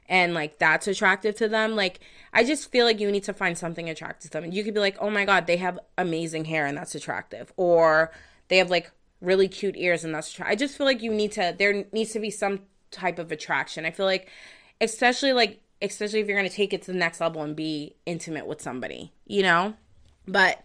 and 0.07 0.33
like 0.33 0.59
that's 0.59 0.87
attractive 0.87 1.35
to 1.35 1.47
them. 1.47 1.75
Like 1.75 2.01
i 2.33 2.43
just 2.43 2.71
feel 2.71 2.85
like 2.85 2.99
you 2.99 3.11
need 3.11 3.23
to 3.23 3.33
find 3.33 3.57
something 3.57 3.89
attractive 3.89 4.31
to 4.31 4.41
them. 4.41 4.51
You 4.51 4.63
could 4.63 4.73
be 4.73 4.79
like 4.79 4.97
oh 4.99 5.09
my 5.09 5.25
god 5.25 5.47
they 5.47 5.57
have 5.57 5.79
amazing 5.97 6.45
hair 6.45 6.65
and 6.65 6.77
that's 6.77 6.95
attractive. 6.95 7.51
Or 7.57 8.11
they 8.49 8.57
have 8.57 8.69
like 8.69 8.91
really 9.21 9.47
cute 9.47 9.75
ears 9.77 10.03
and 10.03 10.15
that's 10.15 10.31
attractive 10.31 10.51
i 10.51 10.55
just 10.55 10.75
feel 10.75 10.87
like 10.87 11.03
you 11.03 11.13
need 11.13 11.31
to 11.31 11.53
there 11.59 11.85
needs 11.91 12.11
to 12.11 12.19
be 12.19 12.31
some 12.31 12.59
type 12.89 13.19
of 13.19 13.31
attraction. 13.31 13.85
I 13.85 13.91
feel 13.91 14.05
like 14.05 14.29
especially 14.79 15.33
like 15.33 15.61
especially 15.81 16.19
if 16.19 16.27
you're 16.27 16.37
going 16.37 16.49
to 16.49 16.55
take 16.55 16.73
it 16.73 16.83
to 16.83 16.91
the 16.91 16.97
next 16.97 17.19
level 17.19 17.41
and 17.41 17.55
be 17.55 17.95
intimate 18.05 18.45
with 18.45 18.61
somebody 18.61 19.11
you 19.25 19.41
know? 19.41 19.73
But 20.27 20.61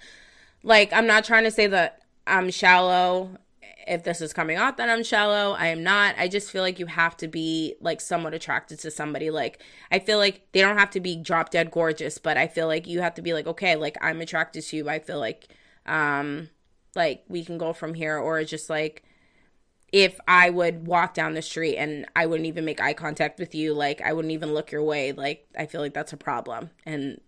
like 0.63 0.93
i'm 0.93 1.07
not 1.07 1.25
trying 1.25 1.45
to 1.45 1.51
say 1.51 1.67
that 1.69 2.03
I'm 2.27 2.51
shallow. 2.51 3.39
If 3.87 4.03
this 4.03 4.21
is 4.21 4.33
coming 4.33 4.59
off 4.59 4.79
that 4.79 4.89
I'm 4.89 5.05
shallow, 5.05 5.53
I 5.53 5.69
am 5.69 5.85
not. 5.85 6.17
I 6.19 6.27
just 6.27 6.51
feel 6.51 6.63
like 6.63 6.81
you 6.81 6.87
have 6.87 7.17
to 7.19 7.29
be 7.29 7.77
like 7.81 8.01
somewhat 8.01 8.35
attracted 8.35 8.81
to 8.81 8.91
somebody. 8.91 9.31
Like 9.31 9.63
I 9.93 10.01
feel 10.01 10.19
like 10.19 10.49
they 10.53 10.61
don't 10.61 10.79
have 10.79 10.91
to 10.91 11.01
be 11.01 11.17
drop 11.17 11.51
dead 11.51 11.71
gorgeous, 11.71 12.19
but 12.19 12.37
I 12.37 12.49
feel 12.49 12.67
like 12.67 12.89
you 12.89 13.01
have 13.01 13.15
to 13.15 13.23
be 13.23 13.33
like, 13.33 13.47
okay, 13.47 13.77
like 13.77 13.97
I'm 14.01 14.21
attracted 14.21 14.65
to 14.65 14.77
you. 14.77 14.89
I 14.89 14.99
feel 14.99 15.21
like 15.21 15.49
um 15.87 16.49
like 16.97 17.25
we 17.29 17.45
can 17.45 17.59
go 17.59 17.73
from 17.73 17.95
here 17.95 18.19
or 18.19 18.43
just 18.43 18.69
like 18.69 19.05
if 19.93 20.19
I 20.27 20.51
would 20.51 20.87
walk 20.87 21.15
down 21.15 21.35
the 21.35 21.43
street 21.43 21.77
and 21.77 22.07
I 22.17 22.27
wouldn't 22.27 22.49
even 22.49 22.65
make 22.65 22.81
eye 22.81 22.93
contact 22.93 23.39
with 23.39 23.55
you, 23.55 23.73
like 23.73 24.01
I 24.03 24.13
wouldn't 24.13 24.33
even 24.33 24.53
look 24.53 24.73
your 24.73 24.83
way, 24.83 25.13
like 25.13 25.47
I 25.57 25.67
feel 25.67 25.81
like 25.81 25.95
that's 25.95 26.13
a 26.13 26.17
problem. 26.17 26.71
And 26.85 27.21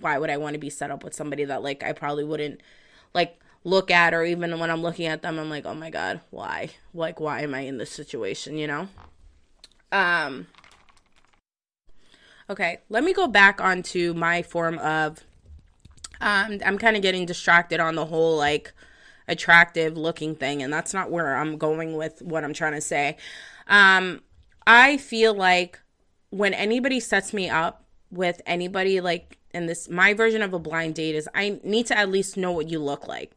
why 0.00 0.18
would 0.18 0.30
I 0.30 0.36
want 0.36 0.54
to 0.54 0.60
be 0.60 0.70
set 0.70 0.92
up 0.92 1.02
with 1.02 1.14
somebody 1.14 1.44
that 1.46 1.62
like 1.62 1.82
I 1.82 1.92
probably 1.92 2.24
wouldn't 2.24 2.60
like 3.12 3.40
look 3.66 3.90
at 3.90 4.14
or 4.14 4.22
even 4.22 4.56
when 4.60 4.70
I'm 4.70 4.80
looking 4.80 5.06
at 5.06 5.22
them 5.22 5.40
I'm 5.40 5.50
like, 5.50 5.66
"Oh 5.66 5.74
my 5.74 5.90
god, 5.90 6.20
why? 6.30 6.70
Like 6.94 7.18
why 7.18 7.40
am 7.40 7.52
I 7.52 7.60
in 7.60 7.78
this 7.78 7.90
situation, 7.90 8.56
you 8.56 8.68
know?" 8.68 8.88
Um 9.90 10.46
Okay, 12.48 12.78
let 12.88 13.02
me 13.02 13.12
go 13.12 13.26
back 13.26 13.60
onto 13.60 14.14
my 14.14 14.42
form 14.42 14.78
of 14.78 15.24
um 16.20 16.60
I'm 16.64 16.78
kind 16.78 16.94
of 16.96 17.02
getting 17.02 17.26
distracted 17.26 17.80
on 17.80 17.96
the 17.96 18.06
whole 18.06 18.36
like 18.36 18.72
attractive 19.26 19.96
looking 19.96 20.36
thing 20.36 20.62
and 20.62 20.72
that's 20.72 20.94
not 20.94 21.10
where 21.10 21.36
I'm 21.36 21.58
going 21.58 21.96
with 21.96 22.22
what 22.22 22.44
I'm 22.44 22.54
trying 22.54 22.74
to 22.74 22.80
say. 22.80 23.16
Um 23.66 24.22
I 24.64 24.96
feel 24.96 25.34
like 25.34 25.80
when 26.30 26.54
anybody 26.54 27.00
sets 27.00 27.32
me 27.32 27.50
up 27.50 27.84
with 28.12 28.40
anybody 28.46 29.00
like 29.00 29.38
in 29.52 29.66
this 29.66 29.88
my 29.88 30.14
version 30.14 30.40
of 30.42 30.54
a 30.54 30.60
blind 30.60 30.94
date 30.94 31.16
is 31.16 31.28
I 31.34 31.58
need 31.64 31.86
to 31.86 31.98
at 31.98 32.08
least 32.08 32.36
know 32.36 32.52
what 32.52 32.70
you 32.70 32.78
look 32.78 33.08
like 33.08 33.32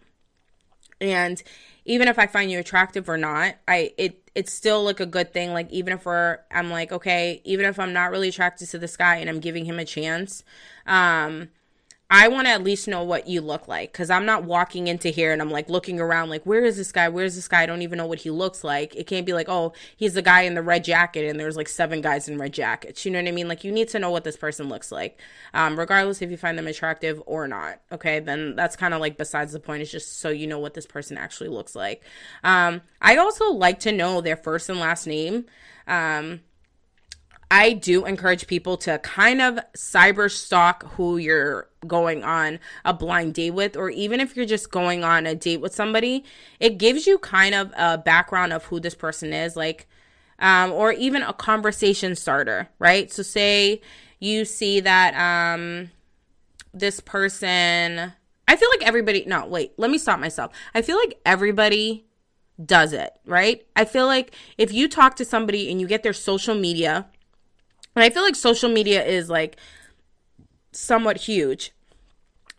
and 1.01 1.43
even 1.85 2.07
if 2.07 2.19
i 2.19 2.27
find 2.27 2.51
you 2.51 2.59
attractive 2.59 3.09
or 3.09 3.17
not 3.17 3.55
i 3.67 3.91
it 3.97 4.29
it's 4.35 4.53
still 4.53 4.83
like 4.83 5.01
a 5.01 5.05
good 5.05 5.33
thing. 5.33 5.51
Like 5.51 5.69
even 5.69 5.91
if 5.91 6.05
we're 6.05 6.39
i'm 6.49 6.69
like 6.69 6.91
okay 6.91 7.41
even 7.43 7.65
if 7.65 7.77
i'm 7.77 7.91
not 7.91 8.11
really 8.11 8.29
attracted 8.29 8.69
to 8.69 8.77
this 8.77 8.95
guy 8.95 9.17
and 9.17 9.29
i'm 9.29 9.39
giving 9.39 9.65
him 9.65 9.79
a 9.79 9.85
chance 9.85 10.43
um 10.85 11.49
I 12.11 12.27
want 12.27 12.47
to 12.47 12.51
at 12.51 12.63
least 12.63 12.87
know 12.87 13.03
what 13.03 13.27
you 13.27 13.39
look 13.39 13.67
like 13.67 13.91
because 13.91 14.09
I'm 14.09 14.25
not 14.25 14.43
walking 14.43 14.87
into 14.87 15.09
here 15.09 15.31
and 15.31 15.43
I'm 15.43 15.51
like 15.51 15.69
looking 15.69 15.99
around, 15.99 16.29
like, 16.29 16.43
where 16.43 16.65
is 16.65 16.75
this 16.75 16.91
guy? 16.91 17.07
Where's 17.07 17.35
this 17.35 17.47
guy? 17.47 17.61
I 17.61 17.65
don't 17.67 17.83
even 17.83 17.99
know 17.99 18.07
what 18.07 18.19
he 18.19 18.31
looks 18.31 18.63
like. 18.63 18.95
It 18.95 19.05
can't 19.05 19.27
be 19.27 19.33
like, 19.33 19.47
oh, 19.47 19.73
he's 19.95 20.15
the 20.15 20.23
guy 20.23 20.41
in 20.41 20.55
the 20.55 20.63
red 20.63 20.83
jacket 20.83 21.29
and 21.29 21.39
there's 21.39 21.55
like 21.55 21.69
seven 21.69 22.01
guys 22.01 22.27
in 22.27 22.39
red 22.39 22.51
jackets. 22.51 23.05
You 23.05 23.11
know 23.11 23.21
what 23.21 23.27
I 23.27 23.31
mean? 23.31 23.47
Like, 23.47 23.63
you 23.63 23.71
need 23.71 23.89
to 23.89 23.99
know 23.99 24.09
what 24.09 24.23
this 24.23 24.37
person 24.37 24.69
looks 24.69 24.91
like, 24.91 25.19
um, 25.53 25.77
regardless 25.77 26.23
if 26.23 26.31
you 26.31 26.37
find 26.37 26.57
them 26.57 26.67
attractive 26.67 27.21
or 27.27 27.47
not. 27.47 27.79
Okay, 27.91 28.19
then 28.19 28.55
that's 28.55 28.75
kind 28.75 28.95
of 28.95 29.01
like 29.01 29.15
besides 29.15 29.53
the 29.53 29.59
point. 29.59 29.83
It's 29.83 29.91
just 29.91 30.19
so 30.19 30.29
you 30.29 30.47
know 30.47 30.59
what 30.59 30.73
this 30.73 30.87
person 30.87 31.15
actually 31.15 31.49
looks 31.49 31.75
like. 31.75 32.01
Um, 32.43 32.81
I 33.01 33.17
also 33.17 33.51
like 33.51 33.79
to 33.81 33.91
know 33.91 34.19
their 34.21 34.37
first 34.37 34.67
and 34.67 34.79
last 34.79 35.05
name. 35.05 35.45
Um, 35.87 36.41
I 37.51 37.73
do 37.73 38.05
encourage 38.05 38.45
people 38.45 38.77
to 38.77 38.99
kind 38.99 39.41
of 39.41 39.59
cyber 39.75 40.29
stalk 40.29 40.83
who 40.93 41.17
you're 41.17 41.67
going 41.87 42.23
on 42.23 42.59
a 42.85 42.93
blind 42.93 43.33
date 43.33 43.51
with, 43.51 43.75
or 43.75 43.89
even 43.89 44.19
if 44.19 44.35
you're 44.35 44.45
just 44.45 44.69
going 44.69 45.03
on 45.03 45.25
a 45.25 45.33
date 45.33 45.61
with 45.61 45.73
somebody, 45.73 46.23
it 46.59 46.77
gives 46.77 47.07
you 47.07 47.17
kind 47.17 47.55
of 47.55 47.73
a 47.75 47.97
background 47.97 48.53
of 48.53 48.65
who 48.65 48.79
this 48.79 48.93
person 48.93 49.33
is. 49.33 49.55
Like, 49.55 49.87
um, 50.37 50.71
or 50.71 50.91
even 50.93 51.23
a 51.23 51.33
conversation 51.33 52.15
starter, 52.15 52.69
right? 52.77 53.11
So, 53.11 53.23
say 53.23 53.81
you 54.19 54.45
see 54.45 54.79
that 54.81 55.15
um, 55.15 55.89
this 56.73 56.99
person, 56.99 58.13
I 58.47 58.55
feel 58.55 58.69
like 58.69 58.87
everybody, 58.87 59.23
no, 59.25 59.47
wait, 59.47 59.73
let 59.77 59.89
me 59.89 59.97
stop 59.97 60.19
myself. 60.19 60.51
I 60.75 60.81
feel 60.83 60.97
like 60.97 61.19
everybody 61.25 62.05
does 62.63 62.93
it, 62.93 63.11
right? 63.25 63.65
I 63.75 63.85
feel 63.85 64.05
like 64.05 64.35
if 64.57 64.71
you 64.71 64.87
talk 64.87 65.15
to 65.15 65.25
somebody 65.25 65.71
and 65.71 65.81
you 65.81 65.87
get 65.87 66.03
their 66.03 66.13
social 66.13 66.55
media, 66.55 67.07
and 67.99 68.05
I 68.05 68.11
feel 68.11 68.23
like 68.23 68.35
social 68.37 68.69
media 68.69 69.05
is 69.05 69.29
like 69.29 69.57
somewhat 70.71 71.17
huge. 71.17 71.73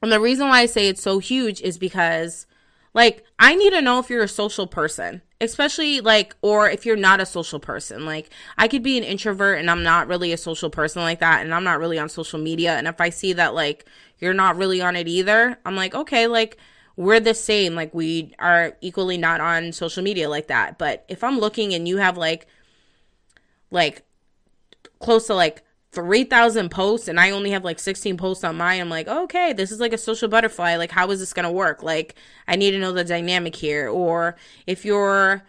And 0.03 0.13
the 0.13 0.21
reason 0.21 0.49
why 0.49 0.61
I 0.61 0.67
say 0.67 0.87
it's 0.87 1.01
so 1.01 1.19
huge 1.19 1.63
is 1.63 1.79
because 1.79 2.47
like 2.93 3.25
I 3.39 3.55
need 3.55 3.71
to 3.71 3.81
know 3.81 3.99
if 3.99 4.11
you're 4.11 4.23
a 4.23 4.29
social 4.29 4.67
person, 4.67 5.23
especially 5.41 6.03
like 6.03 6.37
or 6.43 6.69
if 6.69 6.85
you're 6.85 6.95
not 6.95 7.23
a 7.23 7.27
social 7.27 7.59
person. 7.59 8.05
Like 8.05 8.29
I 8.59 8.69
could 8.69 8.83
be 8.83 8.99
an 8.99 9.03
introvert 9.03 9.59
and 9.59 9.71
I'm 9.71 9.83
not 9.83 10.09
really 10.09 10.31
a 10.35 10.37
social 10.37 10.69
person 10.69 11.01
like 11.01 11.21
that 11.21 11.41
and 11.41 11.55
I'm 11.55 11.65
not 11.65 11.79
really 11.79 11.99
on 11.99 12.11
social 12.11 12.39
media 12.39 12.77
and 12.77 12.87
if 12.87 13.01
I 13.01 13.09
see 13.09 13.33
that 13.33 13.55
like 13.55 13.87
you're 14.19 14.35
not 14.35 14.59
really 14.59 14.83
on 14.83 14.95
it 14.95 15.09
either, 15.09 15.59
I'm 15.65 15.75
like, 15.75 15.95
okay, 15.95 16.27
like 16.27 16.59
we're 16.97 17.19
the 17.19 17.33
same. 17.33 17.75
Like 17.75 17.95
we 17.95 18.35
are 18.39 18.77
equally 18.83 19.17
not 19.17 19.41
on 19.41 19.73
social 19.73 20.03
media 20.03 20.29
like 20.29 20.49
that. 20.49 20.77
But 20.77 21.07
if 21.09 21.25
I'm 21.25 21.39
looking 21.39 21.73
and 21.73 21.89
you 21.89 21.97
have 21.97 22.19
like 22.19 22.47
like 23.71 24.05
close 25.01 25.27
to 25.27 25.35
like 25.35 25.63
3,000 25.93 26.71
posts 26.71 27.09
and 27.09 27.19
I 27.19 27.31
only 27.31 27.51
have 27.51 27.65
like 27.65 27.81
16 27.81 28.17
posts 28.17 28.45
on 28.45 28.57
mine, 28.57 28.81
I'm 28.81 28.89
like, 28.89 29.09
okay, 29.09 29.53
this 29.53 29.73
is 29.73 29.81
like 29.81 29.93
a 29.93 29.99
social 29.99 30.29
butterfly. 30.29 30.77
Like, 30.77 30.93
how 30.93 31.11
is 31.11 31.19
this 31.19 31.33
going 31.33 31.47
to 31.47 31.53
work? 31.53 31.83
Like, 31.83 32.15
I 32.47 32.57
need 32.57 32.71
to 32.73 32.79
know 32.79 32.93
the 32.93 33.05
dynamic 33.05 33.57
here. 33.57 33.89
Or 33.89 34.37
if 34.67 34.85
you're, 34.85 35.43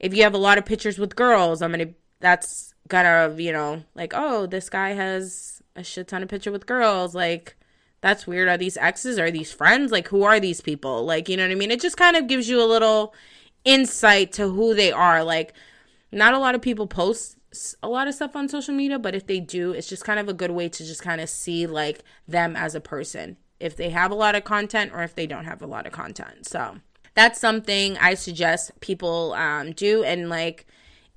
if 0.00 0.14
you 0.14 0.22
have 0.22 0.34
a 0.34 0.38
lot 0.38 0.58
of 0.58 0.64
pictures 0.64 0.98
with 0.98 1.14
girls, 1.14 1.60
I'm 1.60 1.72
going 1.72 1.88
to, 1.88 1.94
that's 2.20 2.74
gonna, 2.88 3.34
you 3.36 3.52
know, 3.52 3.82
like, 3.94 4.12
oh, 4.14 4.46
this 4.46 4.70
guy 4.70 4.90
has 4.90 5.62
a 5.76 5.84
shit 5.84 6.08
ton 6.08 6.22
of 6.22 6.28
picture 6.28 6.52
with 6.52 6.66
girls. 6.66 7.14
Like, 7.14 7.56
that's 8.00 8.26
weird. 8.26 8.48
Are 8.48 8.58
these 8.58 8.76
exes? 8.76 9.18
Are 9.18 9.30
these 9.30 9.52
friends? 9.52 9.92
Like, 9.92 10.08
who 10.08 10.22
are 10.22 10.40
these 10.40 10.60
people? 10.60 11.04
Like, 11.04 11.28
you 11.28 11.36
know 11.36 11.44
what 11.44 11.52
I 11.52 11.56
mean? 11.56 11.70
It 11.70 11.80
just 11.80 11.96
kind 11.96 12.16
of 12.16 12.28
gives 12.28 12.48
you 12.48 12.62
a 12.62 12.66
little 12.66 13.14
insight 13.64 14.32
to 14.32 14.48
who 14.48 14.74
they 14.74 14.90
are. 14.90 15.22
Like, 15.22 15.52
not 16.10 16.34
a 16.34 16.38
lot 16.38 16.54
of 16.54 16.62
people 16.62 16.86
post 16.86 17.36
a 17.82 17.88
lot 17.88 18.08
of 18.08 18.14
stuff 18.14 18.34
on 18.36 18.48
social 18.48 18.74
media, 18.74 18.98
but 18.98 19.14
if 19.14 19.26
they 19.26 19.40
do, 19.40 19.72
it's 19.72 19.88
just 19.88 20.04
kind 20.04 20.18
of 20.18 20.28
a 20.28 20.32
good 20.32 20.50
way 20.50 20.68
to 20.68 20.84
just 20.84 21.02
kind 21.02 21.20
of 21.20 21.28
see 21.28 21.66
like 21.66 22.02
them 22.26 22.56
as 22.56 22.74
a 22.74 22.80
person. 22.80 23.36
If 23.60 23.76
they 23.76 23.90
have 23.90 24.10
a 24.10 24.14
lot 24.16 24.34
of 24.34 24.44
content 24.44 24.92
or 24.92 25.02
if 25.02 25.14
they 25.14 25.26
don't 25.26 25.44
have 25.44 25.62
a 25.62 25.66
lot 25.66 25.86
of 25.86 25.92
content. 25.92 26.46
So, 26.46 26.78
that's 27.14 27.40
something 27.40 27.98
I 27.98 28.14
suggest 28.14 28.78
people 28.80 29.34
um, 29.34 29.72
do. 29.72 30.02
And 30.02 30.28
like, 30.28 30.66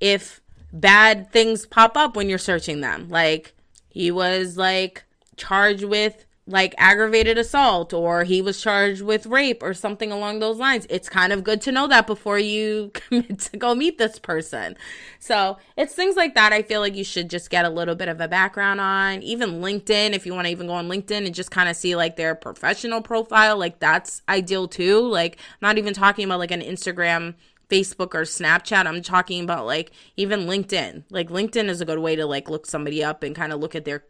if 0.00 0.40
bad 0.72 1.32
things 1.32 1.66
pop 1.66 1.96
up 1.96 2.16
when 2.16 2.28
you're 2.28 2.38
searching 2.38 2.80
them, 2.80 3.08
like 3.08 3.54
he 3.88 4.10
was 4.10 4.56
like 4.56 5.04
charged 5.36 5.84
with 5.84 6.25
like 6.48 6.74
aggravated 6.78 7.36
assault 7.36 7.92
or 7.92 8.22
he 8.22 8.40
was 8.40 8.60
charged 8.60 9.02
with 9.02 9.26
rape 9.26 9.62
or 9.62 9.74
something 9.74 10.12
along 10.12 10.38
those 10.38 10.58
lines. 10.58 10.86
It's 10.88 11.08
kind 11.08 11.32
of 11.32 11.42
good 11.42 11.60
to 11.62 11.72
know 11.72 11.88
that 11.88 12.06
before 12.06 12.38
you 12.38 12.92
commit 12.94 13.40
to 13.40 13.56
go 13.56 13.74
meet 13.74 13.98
this 13.98 14.18
person. 14.18 14.76
So 15.18 15.58
it's 15.76 15.94
things 15.94 16.14
like 16.14 16.34
that 16.34 16.52
I 16.52 16.62
feel 16.62 16.80
like 16.80 16.94
you 16.94 17.02
should 17.02 17.28
just 17.28 17.50
get 17.50 17.64
a 17.64 17.70
little 17.70 17.96
bit 17.96 18.08
of 18.08 18.20
a 18.20 18.28
background 18.28 18.80
on. 18.80 19.22
Even 19.22 19.60
LinkedIn, 19.60 20.12
if 20.12 20.24
you 20.24 20.34
want 20.34 20.46
to 20.46 20.52
even 20.52 20.68
go 20.68 20.74
on 20.74 20.88
LinkedIn 20.88 21.26
and 21.26 21.34
just 21.34 21.50
kind 21.50 21.68
of 21.68 21.74
see 21.74 21.96
like 21.96 22.16
their 22.16 22.36
professional 22.36 23.02
profile, 23.02 23.56
like 23.56 23.80
that's 23.80 24.22
ideal 24.28 24.68
too. 24.68 25.00
Like, 25.00 25.38
not 25.60 25.78
even 25.78 25.94
talking 25.94 26.24
about 26.24 26.38
like 26.38 26.52
an 26.52 26.62
Instagram 26.62 27.34
Facebook 27.68 28.14
or 28.14 28.22
Snapchat. 28.22 28.86
I'm 28.86 29.02
talking 29.02 29.42
about 29.42 29.66
like 29.66 29.90
even 30.16 30.46
LinkedIn. 30.46 31.04
Like 31.10 31.28
LinkedIn 31.28 31.68
is 31.68 31.80
a 31.80 31.84
good 31.84 31.98
way 31.98 32.14
to 32.14 32.24
like 32.26 32.48
look 32.48 32.66
somebody 32.66 33.02
up 33.02 33.24
and 33.24 33.34
kind 33.34 33.52
of 33.52 33.58
look 33.58 33.74
at 33.74 33.84
their 33.84 34.04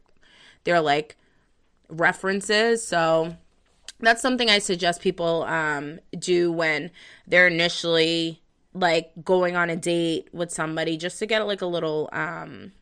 their 0.64 0.81
like 0.81 1.16
references. 1.88 2.87
So 2.87 3.37
that's 4.00 4.23
something 4.23 4.50
I 4.50 4.59
suggest 4.59 5.00
people 5.00 5.45
um, 5.45 6.00
do 6.19 6.52
when 6.52 6.90
they're 7.26 7.49
initially 7.49 8.43
like 8.75 9.12
going 9.25 9.57
on 9.57 9.71
a 9.71 9.76
date 9.76 10.28
with 10.33 10.50
somebody 10.50 10.97
just 10.97 11.19
to 11.19 11.26
get 11.26 11.47
like 11.47 11.62
a 11.62 11.66
little 11.66 12.11
um, 12.12 12.73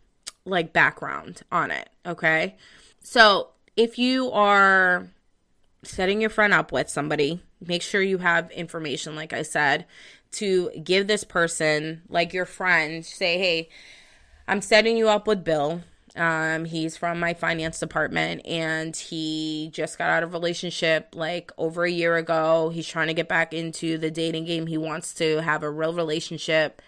like 0.45 0.73
background 0.73 1.43
on 1.53 1.71
it. 1.71 1.89
Okay. 2.05 2.57
So 3.01 3.51
if 3.77 3.99
you 3.99 4.31
are 4.33 5.09
setting 5.83 6.21
your 6.21 6.31
friend 6.31 6.53
up 6.53 6.73
with 6.73 6.89
somebody, 6.89 7.41
make 7.65 7.83
sure 7.83 8.03
you 8.03 8.19
have 8.19 8.51
information, 8.51 9.15
like 9.15 9.33
I 9.33 9.43
said, 9.43 9.87
to 10.33 10.71
give 10.83 11.07
this 11.07 11.23
person, 11.25 12.03
like 12.09 12.33
your 12.33 12.47
friend, 12.47 13.05
say, 13.05 13.39
hey, 13.39 13.69
I'm 14.49 14.61
setting 14.61 14.97
you 14.97 15.09
up 15.09 15.27
with 15.27 15.45
Bill. 15.45 15.83
Um, 16.17 16.65
he's 16.65 16.97
from 16.97 17.19
my 17.19 17.35
finance 17.35 17.81
department 17.81 18.47
and 18.47 18.97
he 18.97 19.71
just 19.73 19.99
got 19.99 20.11
out 20.11 20.23
of 20.23 20.33
relationship 20.33 21.09
like 21.15 21.51
over 21.59 21.85
a 21.85 21.91
year 21.91 22.17
ago. 22.17 22.69
He's 22.69 22.87
trying 22.87 23.09
to 23.09 23.15
get 23.15 23.29
back 23.29 23.53
into 23.53 23.99
the 23.99 24.13
dating 24.13 24.45
game. 24.45 24.69
He 24.69 24.79
wants 24.79 25.13
to 25.15 25.43
have 25.43 25.65
a 25.65 25.71
real 25.71 25.93
relationship 25.93 26.81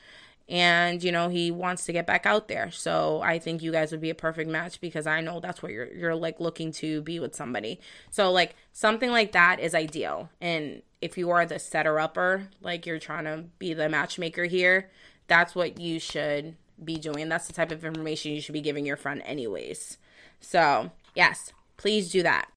and 0.48 1.02
you 1.02 1.10
know 1.10 1.28
he 1.28 1.50
wants 1.50 1.84
to 1.86 1.92
get 1.92 2.06
back 2.06 2.24
out 2.24 2.46
there 2.46 2.70
so 2.70 3.20
i 3.22 3.38
think 3.38 3.62
you 3.62 3.72
guys 3.72 3.90
would 3.90 4.00
be 4.00 4.10
a 4.10 4.14
perfect 4.14 4.48
match 4.48 4.80
because 4.80 5.06
i 5.06 5.20
know 5.20 5.40
that's 5.40 5.62
what 5.62 5.72
you're 5.72 5.92
you're 5.92 6.14
like 6.14 6.38
looking 6.38 6.70
to 6.70 7.02
be 7.02 7.18
with 7.18 7.34
somebody 7.34 7.80
so 8.10 8.30
like 8.30 8.54
something 8.72 9.10
like 9.10 9.32
that 9.32 9.58
is 9.58 9.74
ideal 9.74 10.30
and 10.40 10.82
if 11.00 11.18
you 11.18 11.30
are 11.30 11.44
the 11.44 11.58
setter 11.58 11.98
upper 11.98 12.48
like 12.60 12.86
you're 12.86 12.98
trying 12.98 13.24
to 13.24 13.44
be 13.58 13.74
the 13.74 13.88
matchmaker 13.88 14.44
here 14.44 14.88
that's 15.26 15.54
what 15.54 15.80
you 15.80 15.98
should 15.98 16.54
be 16.82 16.96
doing. 16.96 17.28
That's 17.28 17.46
the 17.46 17.52
type 17.52 17.72
of 17.72 17.84
information 17.84 18.32
you 18.32 18.40
should 18.40 18.52
be 18.52 18.60
giving 18.60 18.86
your 18.86 18.96
friend, 18.96 19.22
anyways. 19.24 19.98
So, 20.40 20.90
yes, 21.14 21.52
please 21.76 22.10
do 22.10 22.22
that. 22.22 22.48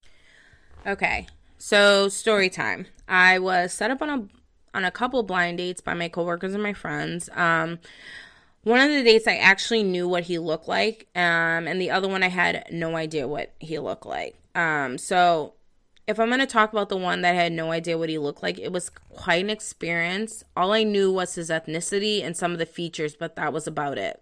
Okay, 0.86 1.28
so 1.58 2.08
story 2.08 2.50
time. 2.50 2.88
I 3.08 3.40
was 3.40 3.74
set 3.74 3.92
up 3.92 4.02
on 4.02 4.10
a 4.10 4.28
on 4.74 4.86
a 4.86 4.92
couple 4.92 5.24
blind 5.24 5.58
dates 5.58 5.82
by 5.82 5.94
my 5.94 6.08
coworkers 6.08 6.54
and 6.54 6.64
my 6.64 6.74
friends. 6.74 7.30
Um, 7.36 7.80
one 8.64 8.80
of 8.80 8.90
the 8.90 9.04
dates 9.04 9.28
I 9.28 9.36
actually 9.36 9.84
knew 9.84 10.08
what 10.08 10.24
he 10.24 10.38
looked 10.38 10.68
like, 10.68 11.08
um, 11.16 11.68
and 11.68 11.82
the 11.82 11.92
other 11.92 12.08
one 12.08 12.24
I 12.24 12.30
had 12.30 12.66
no 12.72 12.96
idea 12.96 13.28
what 13.28 13.54
he 13.60 13.80
looked 13.80 14.06
like. 14.06 14.36
Um, 14.56 14.98
so 14.98 15.54
if 16.10 16.20
I'm 16.20 16.30
going 16.30 16.40
to 16.40 16.48
talk 16.48 16.74
about 16.74 16.90
the 16.90 16.98
one 16.98 17.22
that 17.22 17.36
I 17.36 17.44
had 17.44 17.52
no 17.52 17.72
idea 17.72 17.96
what 17.96 18.10
he 18.10 18.18
looked 18.18 18.42
like, 18.42 18.58
it 18.58 18.72
was 18.72 18.90
quite 18.90 19.44
an 19.44 19.52
experience. 19.52 20.44
All 20.58 20.74
I 20.74 20.82
knew 20.82 21.12
was 21.12 21.36
his 21.36 21.52
ethnicity 21.52 22.24
and 22.24 22.36
some 22.36 22.52
of 22.52 22.58
the 22.58 22.66
features, 22.66 23.16
but 23.16 23.36
that 23.36 23.54
was 23.54 23.68
about 23.68 24.00
it. 24.00 24.20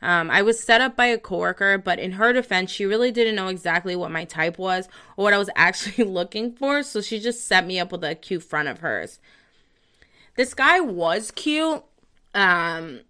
Um, 0.00 0.30
I 0.30 0.40
was 0.40 0.58
set 0.58 0.80
up 0.80 0.96
by 0.96 1.06
a 1.06 1.18
coworker, 1.18 1.76
but 1.76 1.98
in 1.98 2.12
her 2.12 2.32
defense, 2.32 2.70
she 2.70 2.86
really 2.86 3.12
didn't 3.12 3.34
know 3.34 3.48
exactly 3.48 3.94
what 3.94 4.12
my 4.12 4.24
type 4.24 4.56
was 4.56 4.88
or 5.18 5.24
what 5.24 5.34
I 5.34 5.38
was 5.38 5.50
actually 5.56 6.04
looking 6.04 6.52
for, 6.52 6.82
so 6.82 7.02
she 7.02 7.20
just 7.20 7.46
set 7.46 7.66
me 7.66 7.78
up 7.78 7.92
with 7.92 8.02
a 8.02 8.14
cute 8.14 8.42
friend 8.42 8.66
of 8.66 8.78
hers. 8.78 9.18
This 10.36 10.54
guy 10.54 10.80
was 10.80 11.30
cute, 11.30 11.84
um, 12.32 13.00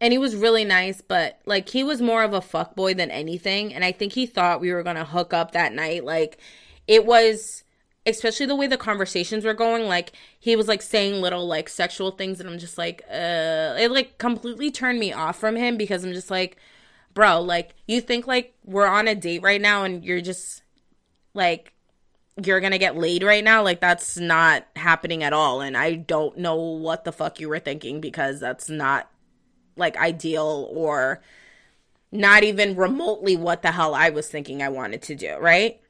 and 0.00 0.12
he 0.12 0.18
was 0.18 0.34
really 0.34 0.64
nice, 0.64 1.00
but 1.00 1.38
like 1.46 1.68
he 1.68 1.84
was 1.84 2.02
more 2.02 2.24
of 2.24 2.32
a 2.32 2.40
fuck 2.40 2.74
boy 2.74 2.94
than 2.94 3.12
anything, 3.12 3.72
and 3.72 3.84
I 3.84 3.92
think 3.92 4.14
he 4.14 4.26
thought 4.26 4.60
we 4.60 4.72
were 4.72 4.82
gonna 4.82 5.04
hook 5.04 5.32
up 5.32 5.52
that 5.52 5.72
night. 5.72 6.04
Like 6.04 6.38
it 6.86 7.04
was 7.04 7.64
especially 8.06 8.46
the 8.46 8.54
way 8.54 8.66
the 8.68 8.76
conversations 8.76 9.44
were 9.44 9.54
going 9.54 9.86
like 9.86 10.12
he 10.38 10.54
was 10.54 10.68
like 10.68 10.82
saying 10.82 11.20
little 11.20 11.46
like 11.46 11.68
sexual 11.68 12.10
things 12.12 12.40
and 12.40 12.48
i'm 12.48 12.58
just 12.58 12.78
like 12.78 13.02
uh 13.10 13.74
it 13.78 13.90
like 13.90 14.16
completely 14.18 14.70
turned 14.70 14.98
me 14.98 15.12
off 15.12 15.38
from 15.38 15.56
him 15.56 15.76
because 15.76 16.04
i'm 16.04 16.12
just 16.12 16.30
like 16.30 16.56
bro 17.14 17.40
like 17.40 17.74
you 17.86 18.00
think 18.00 18.26
like 18.26 18.54
we're 18.64 18.86
on 18.86 19.08
a 19.08 19.14
date 19.14 19.42
right 19.42 19.60
now 19.60 19.84
and 19.84 20.04
you're 20.04 20.20
just 20.20 20.62
like 21.34 21.72
you're 22.42 22.60
gonna 22.60 22.78
get 22.78 22.96
laid 22.96 23.22
right 23.22 23.42
now? 23.42 23.62
Like 23.62 23.80
that's 23.80 24.18
not 24.18 24.66
happening 24.76 25.22
at 25.22 25.32
all 25.32 25.60
and 25.60 25.76
i 25.76 25.94
don't 25.94 26.36
know 26.36 26.56
what 26.56 27.04
the 27.04 27.12
fuck 27.12 27.40
you 27.40 27.48
were 27.48 27.58
thinking 27.58 28.00
because 28.00 28.40
that's 28.40 28.68
not 28.68 29.10
like 29.76 29.96
ideal 29.96 30.68
or 30.72 31.22
not 32.12 32.42
even 32.42 32.76
remotely 32.76 33.36
what 33.36 33.62
the 33.62 33.72
hell 33.72 33.94
i 33.94 34.10
was 34.10 34.28
thinking 34.28 34.62
i 34.62 34.68
wanted 34.68 35.02
to 35.02 35.14
do 35.14 35.36
right 35.38 35.80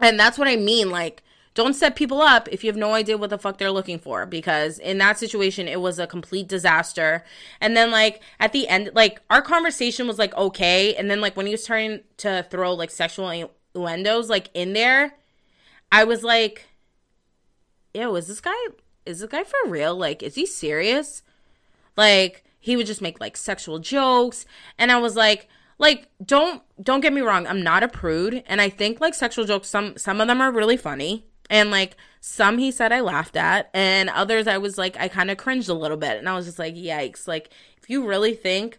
and 0.00 0.18
that's 0.18 0.38
what 0.38 0.48
I 0.48 0.56
mean. 0.56 0.90
Like, 0.90 1.22
don't 1.58 1.74
set 1.74 1.96
people 1.96 2.22
up 2.22 2.48
if 2.52 2.62
you 2.62 2.70
have 2.70 2.76
no 2.76 2.94
idea 2.94 3.18
what 3.18 3.30
the 3.30 3.38
fuck 3.38 3.58
they're 3.58 3.72
looking 3.72 3.98
for 3.98 4.26
because 4.26 4.78
in 4.78 4.98
that 4.98 5.18
situation 5.18 5.66
it 5.66 5.80
was 5.80 5.98
a 5.98 6.06
complete 6.06 6.46
disaster. 6.46 7.24
And 7.60 7.76
then 7.76 7.90
like 7.90 8.22
at 8.38 8.52
the 8.52 8.68
end 8.68 8.90
like 8.94 9.20
our 9.28 9.42
conversation 9.42 10.06
was 10.06 10.20
like 10.20 10.32
okay. 10.36 10.94
And 10.94 11.10
then 11.10 11.20
like 11.20 11.36
when 11.36 11.46
he 11.46 11.52
was 11.52 11.66
trying 11.66 12.02
to 12.18 12.46
throw 12.48 12.74
like 12.74 12.90
sexual 12.90 13.28
innuendos 13.74 14.30
like 14.30 14.50
in 14.54 14.72
there 14.72 15.14
i 15.90 16.04
was 16.04 16.22
like 16.22 16.66
yo 17.92 18.14
is 18.14 18.28
this 18.28 18.40
guy 18.40 18.54
is 19.04 19.20
this 19.20 19.30
guy 19.30 19.42
for 19.42 19.68
real? 19.68 19.96
Like 19.96 20.22
is 20.22 20.36
he 20.36 20.46
serious? 20.46 21.22
Like 21.96 22.44
he 22.60 22.76
would 22.76 22.86
just 22.86 23.02
make 23.02 23.20
like 23.20 23.36
sexual 23.36 23.80
jokes. 23.80 24.46
And 24.78 24.92
i 24.92 24.98
was 24.98 25.16
like 25.16 25.48
like 25.78 26.08
don't 26.24 26.62
don't 26.82 27.00
get 27.00 27.12
me 27.12 27.20
wrong 27.20 27.46
i'm 27.46 27.62
not 27.62 27.82
a 27.82 27.88
prude 27.88 28.42
and 28.46 28.60
i 28.60 28.68
think 28.68 29.00
like 29.00 29.14
sexual 29.14 29.44
jokes 29.44 29.68
some 29.68 29.96
some 29.96 30.20
of 30.20 30.26
them 30.26 30.40
are 30.40 30.52
really 30.52 30.76
funny 30.76 31.26
and 31.48 31.70
like 31.70 31.96
some 32.20 32.58
he 32.58 32.70
said 32.70 32.92
i 32.92 33.00
laughed 33.00 33.36
at 33.36 33.70
and 33.72 34.10
others 34.10 34.46
i 34.46 34.58
was 34.58 34.76
like 34.76 34.96
i 34.98 35.08
kind 35.08 35.30
of 35.30 35.36
cringed 35.36 35.68
a 35.68 35.74
little 35.74 35.96
bit 35.96 36.18
and 36.18 36.28
i 36.28 36.34
was 36.34 36.46
just 36.46 36.58
like 36.58 36.74
yikes 36.74 37.28
like 37.28 37.50
if 37.80 37.88
you 37.88 38.06
really 38.06 38.34
think 38.34 38.78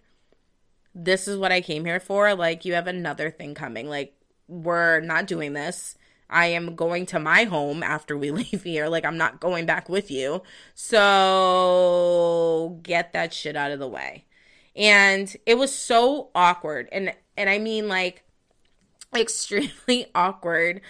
this 0.96 1.27
is 1.27 1.38
what 1.38 1.51
I 1.51 1.62
came 1.62 1.86
here 1.86 2.00
for. 2.00 2.36
Like, 2.36 2.65
you 2.65 2.74
have 2.74 2.88
another 2.88 3.32
thing 3.32 3.56
coming. 3.56 3.88
Like, 3.88 4.13
we're 4.48 5.00
not 5.01 5.27
doing 5.27 5.53
this. 5.53 5.96
I 6.29 6.48
am 6.48 6.75
going 6.75 7.06
to 7.08 7.20
my 7.20 7.46
home 7.46 7.84
after 7.84 8.18
we 8.18 8.32
leave 8.32 8.63
here. 8.63 8.88
Like, 8.88 9.06
I'm 9.06 9.18
not 9.18 9.39
going 9.39 9.65
back 9.65 9.89
with 9.89 10.12
you. 10.12 10.44
So, 10.75 12.79
get 12.84 13.13
that 13.13 13.34
shit 13.34 13.56
out 13.56 13.72
of 13.72 13.79
the 13.79 13.88
way. 13.88 14.25
And 14.80 15.36
it 15.46 15.60
was 15.60 15.76
so 15.76 16.30
awkward. 16.34 16.90
And, 16.92 17.14
and 17.38 17.50
I 17.50 17.60
mean, 17.60 17.88
like, 17.88 18.24
extremely 19.16 20.08
awkward 20.16 20.82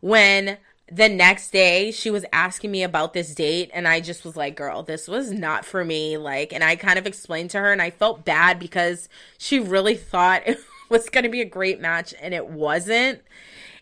when 0.00 0.58
the 0.90 1.08
next 1.08 1.50
day 1.50 1.90
she 1.90 2.10
was 2.10 2.24
asking 2.32 2.70
me 2.70 2.82
about 2.82 3.14
this 3.14 3.34
date 3.34 3.70
and 3.72 3.88
I 3.88 4.00
just 4.00 4.24
was 4.24 4.36
like, 4.36 4.56
girl, 4.56 4.82
this 4.82 5.08
was 5.08 5.32
not 5.32 5.64
for 5.64 5.84
me. 5.84 6.16
Like, 6.16 6.52
and 6.52 6.62
I 6.62 6.76
kind 6.76 6.98
of 6.98 7.06
explained 7.06 7.50
to 7.50 7.58
her 7.58 7.72
and 7.72 7.80
I 7.80 7.90
felt 7.90 8.24
bad 8.24 8.58
because 8.58 9.08
she 9.38 9.58
really 9.58 9.94
thought 9.96 10.46
it 10.46 10.60
was 10.88 11.08
going 11.08 11.24
to 11.24 11.30
be 11.30 11.40
a 11.40 11.46
great 11.46 11.80
match 11.80 12.14
and 12.20 12.34
it 12.34 12.48
wasn't. 12.48 13.22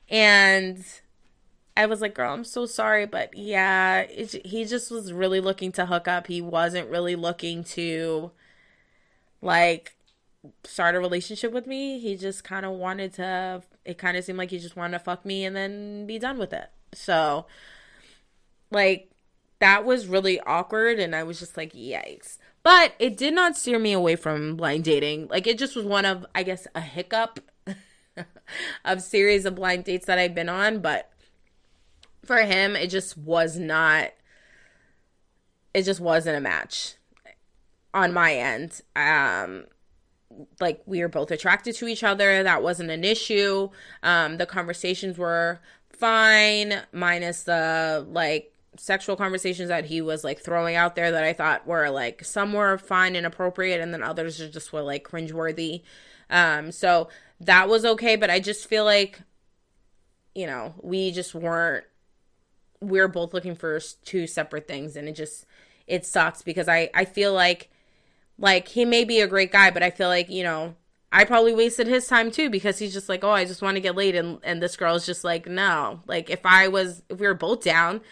And 0.09 0.85
I 1.77 1.87
was 1.87 2.01
like, 2.01 2.15
girl, 2.15 2.33
I'm 2.33 2.45
so 2.45 2.67
sorry. 2.67 3.07
But 3.07 3.37
yeah, 3.37 4.01
it, 4.01 4.47
he 4.47 4.65
just 4.65 4.91
was 4.91 5.13
really 5.13 5.41
looking 5.41 5.73
to 5.73 5.87
hook 5.87 6.07
up. 6.07 6.29
He 6.29 6.41
wasn't 6.41 6.89
really 6.89 7.17
looking 7.17 7.65
to, 7.65 8.31
like, 9.43 9.97
start 10.65 10.95
a 10.95 11.01
relationship 11.01 11.53
with 11.53 11.67
me. 11.67 11.99
He 11.99 12.17
just 12.17 12.45
kind 12.45 12.65
of 12.65 12.73
wanted 12.73 13.13
to, 13.15 13.63
it 13.85 13.99
kind 13.99 14.17
of 14.17 14.25
seemed 14.25 14.39
like 14.39 14.51
he 14.51 14.59
just 14.59 14.77
wanted 14.77 14.99
to 14.99 15.05
fuck 15.05 15.27
me 15.27 15.45
and 15.45 15.55
then 15.55 16.07
be 16.07 16.19
done 16.19 16.39
with 16.39 16.53
it. 16.53 16.71
So, 16.95 17.47
like, 18.71 19.11
that 19.59 19.85
was 19.85 20.07
really 20.07 20.41
awkward. 20.41 20.99
And 20.99 21.15
I 21.15 21.25
was 21.25 21.39
just 21.39 21.57
like, 21.57 21.73
yikes. 21.73 22.39
But 22.63 22.95
it 22.99 23.17
did 23.17 23.35
not 23.35 23.57
steer 23.57 23.79
me 23.79 23.93
away 23.93 24.15
from 24.17 24.57
blind 24.57 24.85
dating. 24.85 25.29
Like, 25.29 25.47
it 25.47 25.59
just 25.59 25.75
was 25.75 25.85
one 25.85 26.05
of, 26.05 26.25
I 26.35 26.45
guess, 26.45 26.67
a 26.75 26.81
hiccup 26.81 27.41
of 28.85 29.03
series 29.03 29.45
of 29.45 29.57
blind 29.57 29.85
dates 29.85 30.07
that 30.07 30.19
I've 30.19 30.35
been 30.35 30.49
on. 30.49 30.79
But 30.79 31.11
for 32.25 32.39
him, 32.39 32.77
it 32.77 32.89
just 32.89 33.19
was 33.19 33.59
not, 33.59 34.13
it 35.75 35.83
just 35.83 36.01
wasn't 36.01 36.37
a 36.37 36.41
match 36.41 36.95
on 37.95 38.13
my 38.13 38.35
end. 38.35 38.81
Um, 38.97 39.67
like 40.61 40.83
we 40.87 41.01
were 41.01 41.09
both 41.09 41.31
attracted 41.31 41.75
to 41.77 41.87
each 41.89 42.03
other. 42.03 42.43
That 42.43 42.63
wasn't 42.63 42.91
an 42.91 43.05
issue. 43.05 43.69
Um, 44.03 44.39
the 44.39 44.47
conversations 44.47 45.19
were 45.19 45.61
fine, 45.91 46.83
minus 46.93 47.43
the 47.45 48.07
like 48.11 48.53
sexual 48.77 49.17
conversations 49.17 49.69
that 49.69 49.85
he 49.85 50.01
was 50.01 50.25
like 50.25 50.41
throwing 50.41 50.75
out 50.75 50.97
there 50.97 51.13
that 51.13 51.25
I 51.25 51.35
thought 51.35 51.67
were 51.67 51.91
like 51.91 52.25
some 52.25 52.53
were 52.53 52.79
fine 52.79 53.17
and 53.17 53.27
appropriate, 53.27 53.81
and 53.81 53.93
then 53.93 54.03
others 54.03 54.39
just 54.39 54.73
were 54.73 54.83
like 54.83 55.05
cringeworthy. 55.05 55.83
Um, 56.31 56.73
so 56.73 57.09
that 57.41 57.69
was 57.69 57.85
okay, 57.85 58.17
but 58.17 58.31
I 58.31 58.41
just 58.41 58.67
feel 58.67 58.85
like, 58.85 59.21
you 60.35 60.47
know, 60.47 60.75
we 60.83 61.11
just 61.11 61.35
weren't. 61.35 61.85
We 62.81 62.99
we're 62.99 63.09
both 63.09 63.33
looking 63.33 63.55
for 63.55 63.79
two 64.05 64.27
separate 64.27 64.67
things, 64.67 64.97
and 64.97 65.09
it 65.09 65.15
just 65.15 65.47
it 65.87 66.07
sucks 66.07 66.43
because 66.43 66.69
I 66.69 66.91
I 66.95 67.05
feel 67.05 67.33
like 67.33 67.71
like 68.43 68.69
he 68.69 68.85
may 68.85 69.05
be 69.05 69.21
a 69.21 69.27
great 69.27 69.53
guy, 69.53 69.71
but 69.71 69.83
I 69.83 69.91
feel 69.91 70.09
like 70.09 70.29
you 70.29 70.43
know 70.43 70.75
I 71.11 71.25
probably 71.25 71.55
wasted 71.55 71.87
his 71.87 72.07
time 72.07 72.31
too 72.31 72.51
because 72.51 72.79
he's 72.79 72.93
just 72.93 73.09
like, 73.09 73.23
oh, 73.23 73.31
I 73.31 73.45
just 73.45 73.63
want 73.63 73.77
to 73.77 73.81
get 73.81 73.97
laid, 73.97 74.15
and 74.17 74.39
and 74.43 74.63
this 74.63 74.77
girl's 74.77 75.07
just 75.07 75.25
like, 75.25 75.47
no, 75.47 76.01
like 76.07 76.29
if 76.29 76.45
I 76.45 76.69
was, 76.69 77.03
if 77.09 77.21
we 77.21 77.27
were 77.27 77.35
both 77.35 77.63
down, 77.63 78.03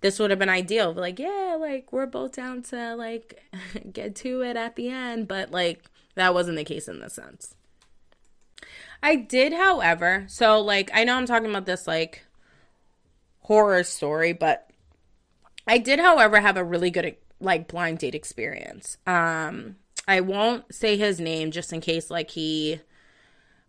this 0.00 0.18
would 0.18 0.30
have 0.30 0.38
been 0.38 0.48
ideal. 0.48 0.92
Like, 0.92 1.18
yeah, 1.18 1.56
like 1.60 1.92
we're 1.92 2.06
both 2.06 2.32
down 2.32 2.62
to 2.62 2.96
like 2.96 3.42
get 3.92 4.16
to 4.16 4.40
it 4.40 4.56
at 4.56 4.74
the 4.74 4.88
end, 4.88 5.28
but 5.28 5.50
like 5.50 5.84
that 6.14 6.34
wasn't 6.34 6.56
the 6.56 6.64
case 6.64 6.88
in 6.88 7.00
this 7.00 7.14
sense. 7.14 7.54
I 9.02 9.16
did, 9.16 9.52
however, 9.52 10.24
so 10.28 10.60
like 10.60 10.90
I 10.94 11.04
know 11.04 11.16
I'm 11.16 11.26
talking 11.26 11.50
about 11.50 11.66
this 11.66 11.86
like 11.86 12.24
horror 13.40 13.84
story, 13.84 14.32
but 14.32 14.70
I 15.66 15.78
did, 15.78 15.98
however, 15.98 16.40
have 16.40 16.56
a 16.56 16.64
really 16.64 16.90
good 16.90 17.16
like 17.40 17.68
blind 17.68 17.98
date 17.98 18.14
experience. 18.14 18.96
Um 19.06 19.76
I 20.06 20.20
won't 20.20 20.74
say 20.74 20.96
his 20.96 21.20
name 21.20 21.50
just 21.50 21.72
in 21.72 21.80
case 21.80 22.10
like 22.10 22.30
he 22.30 22.80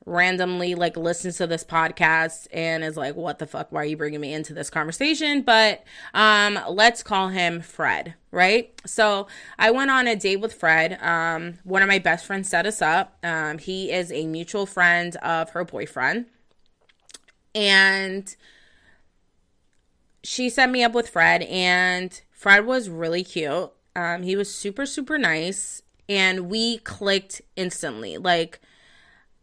randomly 0.06 0.76
like 0.76 0.96
listens 0.96 1.38
to 1.38 1.48
this 1.48 1.64
podcast 1.64 2.48
and 2.54 2.84
is 2.84 2.96
like 2.96 3.16
what 3.16 3.40
the 3.40 3.48
fuck? 3.48 3.72
Why 3.72 3.82
are 3.82 3.86
you 3.86 3.98
bringing 3.98 4.22
me 4.22 4.34
into 4.34 4.54
this 4.54 4.70
conversation? 4.70 5.42
But 5.42 5.84
um 6.14 6.60
let's 6.70 7.02
call 7.04 7.30
him 7.30 7.62
fred 7.62 8.16
right? 8.32 8.80
So 8.86 9.28
i 9.58 9.72
went 9.72 9.92
on 9.92 10.08
a 10.08 10.16
date 10.16 10.42
with 10.42 10.54
fred. 10.54 11.00
Um 11.02 11.56
one 11.64 11.82
of 11.82 11.88
my 11.88 12.00
best 12.00 12.26
friends 12.26 12.50
set 12.50 12.66
us 12.66 12.82
up. 12.82 13.18
Um 13.24 13.58
he 13.58 13.92
is 13.92 14.12
a 14.12 14.28
mutual 14.28 14.66
friend 14.66 15.16
of 15.18 15.52
her 15.52 15.64
boyfriend. 15.64 16.28
And 17.56 18.36
she 20.24 20.50
set 20.50 20.70
me 20.70 20.84
up 20.84 20.94
with 20.94 21.10
fred 21.10 21.44
and 21.44 22.22
fred 22.36 22.66
was 22.66 22.90
really 22.90 23.24
cute 23.24 23.72
um 23.96 24.22
he 24.22 24.36
was 24.36 24.54
super 24.54 24.86
super 24.86 25.18
nice 25.18 25.82
and 26.08 26.50
we 26.50 26.78
clicked 26.80 27.42
instantly. 27.56 28.18
Like, 28.18 28.60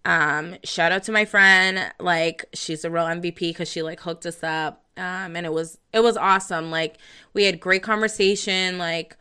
um, 0.05 0.57
shout 0.65 0.93
out 0.93 1.05
to 1.05 1.13
my 1.13 1.25
friend. 1.25 1.93
Like, 1.99 2.45
she's 2.55 2.85
a 2.85 2.91
real 2.91 3.05
MVP 3.05 3.39
because 3.39 3.69
she 3.69 3.83
like 3.83 4.01
hooked 4.01 4.27
us 4.27 4.43
up. 4.43 4.85
Um, 4.97 5.37
and 5.37 5.47
it 5.47 5.53
was 5.53 5.79
it 5.93 6.01
was 6.01 6.17
awesome. 6.17 6.71
Like, 6.71 6.99
we 7.35 7.45
had 7.45 7.61
great 7.61 7.83
conversation. 7.83 8.79
Like, 8.79 9.17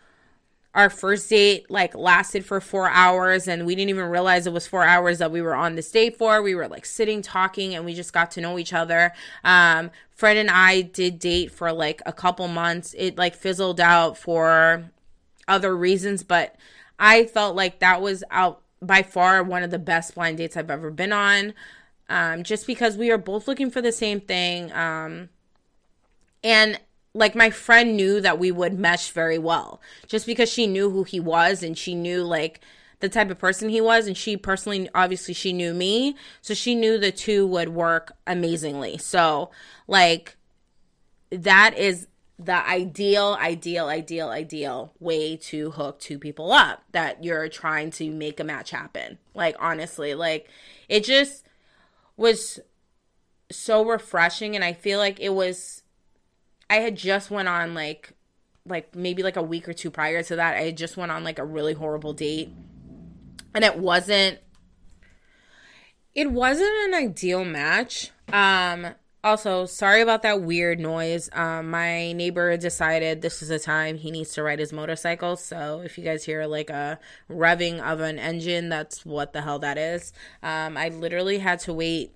our 0.73 0.89
first 0.89 1.29
date 1.29 1.69
like 1.69 1.93
lasted 1.95 2.45
for 2.45 2.61
four 2.61 2.89
hours 2.89 3.47
and 3.47 3.65
we 3.65 3.75
didn't 3.75 3.89
even 3.89 4.05
realize 4.05 4.47
it 4.47 4.53
was 4.53 4.67
four 4.67 4.83
hours 4.83 5.17
that 5.17 5.31
we 5.31 5.41
were 5.41 5.55
on 5.55 5.75
this 5.75 5.91
date 5.91 6.17
for 6.17 6.41
we 6.41 6.55
were 6.55 6.67
like 6.67 6.85
sitting 6.85 7.21
talking 7.21 7.75
and 7.75 7.83
we 7.83 7.93
just 7.93 8.13
got 8.13 8.31
to 8.31 8.39
know 8.39 8.57
each 8.57 8.71
other 8.71 9.11
um 9.43 9.91
fred 10.09 10.37
and 10.37 10.49
i 10.49 10.81
did 10.81 11.19
date 11.19 11.51
for 11.51 11.73
like 11.73 12.01
a 12.05 12.13
couple 12.13 12.47
months 12.47 12.95
it 12.97 13.17
like 13.17 13.35
fizzled 13.35 13.81
out 13.81 14.17
for 14.17 14.89
other 15.47 15.75
reasons 15.75 16.23
but 16.23 16.55
I 17.01 17.25
felt 17.25 17.55
like 17.55 17.79
that 17.79 17.99
was 17.99 18.23
out 18.29 18.61
by 18.79 19.01
far 19.01 19.43
one 19.43 19.63
of 19.63 19.71
the 19.71 19.79
best 19.79 20.13
blind 20.13 20.37
dates 20.37 20.55
I've 20.55 20.69
ever 20.69 20.91
been 20.91 21.11
on. 21.11 21.55
Um, 22.07 22.43
just 22.43 22.67
because 22.67 22.95
we 22.95 23.09
are 23.09 23.17
both 23.17 23.47
looking 23.47 23.71
for 23.71 23.81
the 23.81 23.91
same 23.91 24.21
thing. 24.21 24.71
Um, 24.71 25.29
and 26.43 26.79
like 27.13 27.35
my 27.35 27.49
friend 27.49 27.95
knew 27.95 28.21
that 28.21 28.39
we 28.39 28.51
would 28.51 28.77
mesh 28.77 29.11
very 29.11 29.37
well 29.37 29.81
just 30.07 30.25
because 30.25 30.51
she 30.51 30.67
knew 30.67 30.89
who 30.89 31.03
he 31.03 31.19
was 31.19 31.61
and 31.63 31.77
she 31.77 31.93
knew 31.93 32.23
like 32.23 32.61
the 32.99 33.09
type 33.09 33.29
of 33.29 33.39
person 33.39 33.69
he 33.69 33.81
was 33.81 34.07
and 34.07 34.15
she 34.15 34.37
personally 34.37 34.89
obviously 34.93 35.33
she 35.33 35.51
knew 35.51 35.73
me 35.73 36.15
so 36.41 36.53
she 36.53 36.75
knew 36.75 36.97
the 36.97 37.11
two 37.11 37.45
would 37.47 37.69
work 37.69 38.13
amazingly 38.27 38.97
so 38.97 39.49
like 39.87 40.37
that 41.31 41.77
is 41.77 42.07
the 42.43 42.67
ideal, 42.67 43.37
ideal, 43.39 43.87
ideal, 43.87 44.29
ideal 44.29 44.93
way 44.99 45.37
to 45.37 45.71
hook 45.71 45.99
two 45.99 46.17
people 46.17 46.51
up 46.51 46.83
that 46.91 47.23
you're 47.23 47.47
trying 47.47 47.91
to 47.91 48.09
make 48.09 48.39
a 48.39 48.43
match 48.43 48.71
happen. 48.71 49.19
Like, 49.35 49.55
honestly, 49.59 50.15
like 50.15 50.49
it 50.89 51.03
just 51.03 51.45
was 52.17 52.59
so 53.51 53.85
refreshing. 53.85 54.55
And 54.55 54.65
I 54.65 54.73
feel 54.73 54.97
like 54.97 55.19
it 55.19 55.33
was, 55.33 55.80
I 56.71 56.75
had 56.75 56.95
just 56.95 57.29
went 57.29 57.49
on 57.49 57.73
like, 57.73 58.13
like 58.65 58.95
maybe 58.95 59.23
like 59.23 59.35
a 59.35 59.43
week 59.43 59.67
or 59.67 59.73
two 59.73 59.91
prior 59.91 60.23
to 60.23 60.37
that. 60.37 60.55
I 60.55 60.71
just 60.71 60.95
went 60.95 61.11
on 61.11 61.21
like 61.21 61.37
a 61.37 61.43
really 61.43 61.73
horrible 61.73 62.13
date. 62.13 62.49
And 63.53 63.65
it 63.65 63.77
wasn't, 63.77 64.39
it 66.15 66.31
wasn't 66.31 66.71
an 66.85 66.93
ideal 66.93 67.43
match. 67.43 68.11
Um, 68.31 68.95
also, 69.21 69.65
sorry 69.65 69.99
about 69.99 70.21
that 70.21 70.43
weird 70.43 70.79
noise. 70.79 71.29
Um, 71.33 71.69
my 71.69 72.13
neighbor 72.13 72.55
decided 72.55 73.21
this 73.21 73.41
is 73.41 73.49
the 73.49 73.59
time 73.59 73.97
he 73.97 74.09
needs 74.09 74.31
to 74.35 74.43
ride 74.43 74.59
his 74.59 74.71
motorcycle. 74.71 75.35
So 75.35 75.81
if 75.83 75.97
you 75.97 76.05
guys 76.05 76.23
hear 76.23 76.45
like 76.45 76.69
a 76.69 76.99
revving 77.29 77.81
of 77.81 77.99
an 77.99 78.17
engine, 78.17 78.69
that's 78.69 79.05
what 79.05 79.33
the 79.33 79.41
hell 79.41 79.59
that 79.59 79.77
is. 79.77 80.13
Um, 80.41 80.77
I 80.77 80.87
literally 80.87 81.39
had 81.39 81.59
to 81.59 81.73
wait 81.73 82.13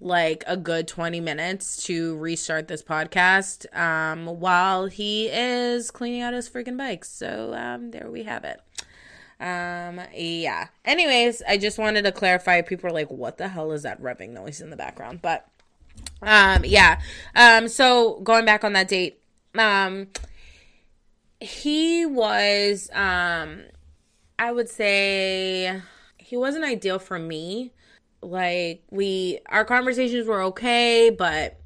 like 0.00 0.42
a 0.46 0.56
good 0.56 0.88
20 0.88 1.20
minutes 1.20 1.84
to 1.84 2.16
restart 2.16 2.68
this 2.68 2.82
podcast 2.82 3.66
um, 3.76 4.26
while 4.40 4.86
he 4.86 5.28
is 5.28 5.90
cleaning 5.90 6.22
out 6.22 6.32
his 6.32 6.48
freaking 6.48 6.78
bike. 6.78 7.04
So 7.04 7.52
um, 7.54 7.90
there 7.90 8.10
we 8.10 8.22
have 8.24 8.44
it. 8.44 8.60
Um, 9.40 10.00
yeah. 10.14 10.68
Anyways, 10.84 11.42
I 11.48 11.56
just 11.56 11.78
wanted 11.78 12.02
to 12.04 12.12
clarify. 12.12 12.62
People 12.62 12.88
are 12.90 12.92
like, 12.92 13.10
what 13.10 13.38
the 13.38 13.48
hell 13.48 13.72
is 13.72 13.82
that 13.82 14.00
revving 14.02 14.30
noise 14.30 14.60
in 14.60 14.70
the 14.70 14.76
background? 14.76 15.20
But 15.22 15.46
um, 16.22 16.64
yeah. 16.64 17.00
Um, 17.34 17.68
so 17.68 18.20
going 18.20 18.44
back 18.44 18.64
on 18.64 18.72
that 18.74 18.88
date, 18.88 19.20
um, 19.58 20.08
he 21.40 22.04
was, 22.04 22.90
um, 22.92 23.62
I 24.38 24.52
would 24.52 24.68
say 24.68 25.80
he 26.18 26.36
wasn't 26.36 26.64
ideal 26.64 26.98
for 26.98 27.18
me. 27.18 27.72
Like 28.22 28.82
we, 28.90 29.38
our 29.46 29.64
conversations 29.64 30.26
were 30.26 30.42
okay, 30.42 31.10
but 31.10 31.60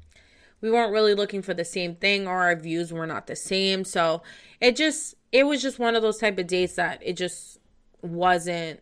we 0.61 0.71
weren't 0.71 0.93
really 0.93 1.13
looking 1.13 1.41
for 1.41 1.53
the 1.53 1.65
same 1.65 1.95
thing 1.95 2.27
or 2.27 2.41
our 2.41 2.55
views 2.55 2.91
were 2.91 3.05
not 3.05 3.27
the 3.27 3.35
same. 3.35 3.83
So 3.83 4.21
it 4.61 4.75
just, 4.75 5.15
it 5.31 5.45
was 5.45 5.61
just 5.61 5.79
one 5.79 5.95
of 5.95 6.01
those 6.01 6.17
type 6.17 6.39
of 6.39 6.47
dates 6.47 6.75
that 6.75 7.01
it 7.03 7.13
just 7.17 7.59
wasn't 8.01 8.81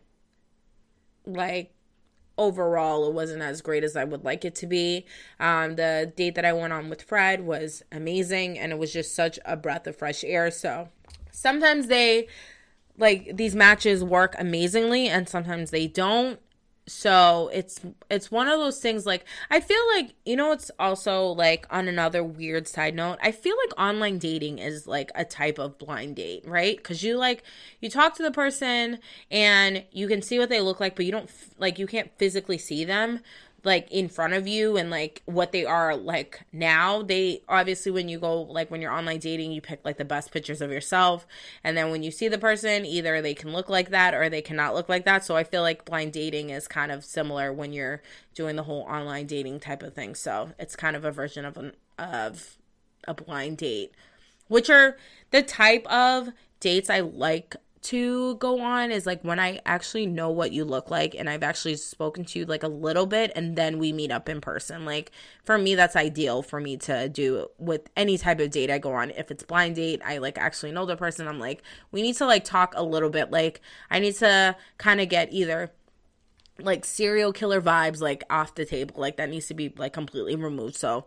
like 1.26 1.72
overall 2.36 3.06
it 3.06 3.14
wasn't 3.14 3.42
as 3.42 3.60
great 3.60 3.84
as 3.84 3.96
I 3.96 4.04
would 4.04 4.24
like 4.24 4.44
it 4.44 4.54
to 4.56 4.66
be. 4.66 5.06
Um, 5.38 5.76
the 5.76 6.12
date 6.16 6.34
that 6.34 6.44
I 6.44 6.52
went 6.52 6.72
on 6.72 6.90
with 6.90 7.02
Fred 7.02 7.46
was 7.46 7.82
amazing 7.92 8.58
and 8.58 8.72
it 8.72 8.78
was 8.78 8.92
just 8.92 9.14
such 9.14 9.38
a 9.44 9.56
breath 9.56 9.86
of 9.86 9.96
fresh 9.96 10.24
air. 10.24 10.50
So 10.50 10.88
sometimes 11.30 11.86
they 11.86 12.28
like 12.96 13.36
these 13.36 13.54
matches 13.54 14.04
work 14.04 14.34
amazingly 14.38 15.08
and 15.08 15.28
sometimes 15.28 15.70
they 15.70 15.86
don't 15.86 16.40
so 16.86 17.50
it's 17.52 17.80
it's 18.10 18.30
one 18.30 18.48
of 18.48 18.58
those 18.58 18.78
things 18.78 19.06
like 19.06 19.24
i 19.50 19.58
feel 19.58 19.80
like 19.96 20.14
you 20.24 20.36
know 20.36 20.52
it's 20.52 20.70
also 20.78 21.28
like 21.28 21.66
on 21.70 21.88
another 21.88 22.22
weird 22.22 22.68
side 22.68 22.94
note 22.94 23.18
i 23.22 23.32
feel 23.32 23.56
like 23.64 23.78
online 23.78 24.18
dating 24.18 24.58
is 24.58 24.86
like 24.86 25.10
a 25.14 25.24
type 25.24 25.58
of 25.58 25.78
blind 25.78 26.16
date 26.16 26.44
right? 26.46 26.76
Because 26.76 27.02
you 27.02 27.16
like 27.16 27.42
you 27.80 27.90
talk 27.90 28.14
to 28.16 28.22
the 28.22 28.30
person 28.30 28.98
and 29.30 29.84
you 29.90 30.08
can 30.08 30.22
see 30.22 30.38
what 30.38 30.48
they 30.48 30.60
look 30.60 30.80
like 30.80 30.96
but 30.96 31.04
you 31.04 31.12
don't 31.12 31.30
like 31.58 31.78
you 31.78 31.86
can't 31.86 32.10
physically 32.16 32.58
see 32.58 32.84
them 32.84 33.20
like 33.64 33.90
in 33.90 34.08
front 34.08 34.34
of 34.34 34.46
you 34.46 34.76
and 34.76 34.90
like 34.90 35.22
what 35.26 35.52
they 35.52 35.64
are 35.64 35.96
like 35.96 36.42
now 36.52 37.02
they 37.02 37.42
obviously 37.48 37.90
when 37.90 38.08
you 38.08 38.18
go 38.18 38.42
like 38.42 38.70
when 38.70 38.80
you're 38.80 38.92
online 38.92 39.18
dating 39.18 39.52
you 39.52 39.60
pick 39.60 39.80
like 39.84 39.96
the 39.96 40.04
best 40.04 40.30
pictures 40.32 40.60
of 40.60 40.70
yourself. 40.70 41.26
And 41.62 41.76
then 41.76 41.90
when 41.90 42.02
you 42.02 42.10
see 42.10 42.28
the 42.28 42.38
person 42.38 42.84
either 42.84 43.20
they 43.20 43.34
can 43.34 43.52
look 43.52 43.68
like 43.68 43.90
that 43.90 44.14
or 44.14 44.28
they 44.28 44.42
cannot 44.42 44.74
look 44.74 44.88
like 44.88 45.04
that. 45.04 45.24
So 45.24 45.36
i 45.36 45.44
feel 45.44 45.62
like 45.62 45.84
blind 45.84 46.12
dating 46.12 46.50
is 46.50 46.68
kind 46.68 46.92
of 46.92 47.04
similar 47.04 47.52
when 47.52 47.72
you're 47.72 48.02
doing 48.34 48.56
the 48.56 48.64
whole 48.64 48.82
online 48.82 49.26
dating 49.26 49.60
type 49.60 49.82
of 49.82 49.94
thing. 49.94 50.14
So 50.14 50.50
it's 50.58 50.76
kind 50.76 50.96
of 50.96 51.04
a 51.04 51.10
version 51.10 51.44
of 51.44 51.56
an 51.56 51.72
of 51.98 52.56
a 53.06 53.14
blind 53.14 53.58
date 53.58 53.92
which 54.48 54.70
are 54.70 54.96
the 55.30 55.42
type 55.42 55.86
of 55.86 56.30
dates 56.60 56.88
i 56.90 57.00
like 57.00 57.56
to 57.84 58.36
go 58.36 58.62
on 58.62 58.90
is 58.90 59.04
like 59.04 59.20
when 59.22 59.38
I 59.38 59.60
actually 59.66 60.06
know 60.06 60.30
what 60.30 60.52
you 60.52 60.64
look 60.64 60.90
like 60.90 61.14
and 61.14 61.28
I've 61.28 61.42
actually 61.42 61.76
spoken 61.76 62.24
to 62.24 62.38
you 62.38 62.46
like 62.46 62.62
a 62.62 62.68
little 62.68 63.04
bit 63.04 63.30
and 63.36 63.56
then 63.56 63.78
we 63.78 63.92
meet 63.92 64.10
up 64.10 64.26
in 64.26 64.40
person. 64.40 64.86
Like 64.86 65.12
for 65.44 65.58
me 65.58 65.74
that's 65.74 65.94
ideal 65.94 66.42
for 66.42 66.60
me 66.60 66.78
to 66.78 67.10
do 67.10 67.48
with 67.58 67.82
any 67.94 68.16
type 68.16 68.40
of 68.40 68.50
date 68.50 68.70
I 68.70 68.78
go 68.78 68.94
on. 68.94 69.10
If 69.10 69.30
it's 69.30 69.42
blind 69.42 69.76
date, 69.76 70.00
I 70.02 70.16
like 70.16 70.38
actually 70.38 70.72
know 70.72 70.86
the 70.86 70.96
person. 70.96 71.28
I'm 71.28 71.38
like 71.38 71.62
we 71.92 72.00
need 72.00 72.16
to 72.16 72.26
like 72.26 72.44
talk 72.44 72.72
a 72.74 72.82
little 72.82 73.10
bit. 73.10 73.30
Like 73.30 73.60
I 73.90 73.98
need 73.98 74.14
to 74.16 74.56
kind 74.78 75.02
of 75.02 75.10
get 75.10 75.30
either 75.30 75.70
like 76.58 76.86
serial 76.86 77.34
killer 77.34 77.60
vibes 77.60 78.00
like 78.00 78.24
off 78.30 78.54
the 78.54 78.64
table. 78.64 78.94
Like 78.96 79.18
that 79.18 79.28
needs 79.28 79.46
to 79.48 79.54
be 79.54 79.74
like 79.76 79.92
completely 79.92 80.36
removed. 80.36 80.76
So 80.76 81.04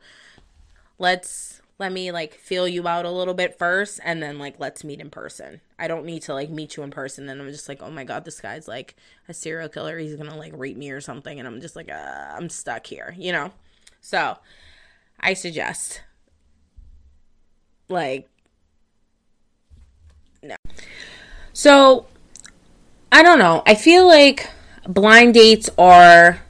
let's 0.99 1.59
let 1.79 1.91
me 1.91 2.11
like 2.11 2.35
feel 2.35 2.67
you 2.67 2.87
out 2.87 3.05
a 3.05 3.11
little 3.11 3.33
bit 3.33 3.57
first 3.57 3.99
and 4.03 4.21
then 4.21 4.37
like 4.37 4.59
let's 4.59 4.83
meet 4.83 4.99
in 4.99 5.09
person. 5.09 5.61
I 5.79 5.87
don't 5.87 6.05
need 6.05 6.23
to 6.23 6.33
like 6.33 6.49
meet 6.49 6.75
you 6.75 6.83
in 6.83 6.91
person 6.91 7.29
and 7.29 7.41
I'm 7.41 7.51
just 7.51 7.69
like, 7.69 7.81
"Oh 7.81 7.91
my 7.91 8.03
god, 8.03 8.25
this 8.25 8.39
guy's 8.39 8.67
like 8.67 8.95
a 9.27 9.33
serial 9.33 9.69
killer. 9.69 9.97
He's 9.97 10.15
going 10.15 10.29
to 10.29 10.35
like 10.35 10.53
rape 10.55 10.77
me 10.77 10.91
or 10.91 11.01
something." 11.01 11.39
And 11.39 11.47
I'm 11.47 11.61
just 11.61 11.75
like, 11.75 11.89
uh, 11.89 12.35
I'm 12.35 12.49
stuck 12.49 12.87
here, 12.87 13.13
you 13.17 13.31
know? 13.31 13.51
So, 14.01 14.37
I 15.19 15.33
suggest 15.33 16.01
like 17.89 18.29
no. 20.43 20.55
So, 21.53 22.05
I 23.11 23.23
don't 23.23 23.39
know. 23.39 23.63
I 23.65 23.75
feel 23.75 24.07
like 24.07 24.49
blind 24.87 25.33
dates 25.33 25.69
are 25.77 26.41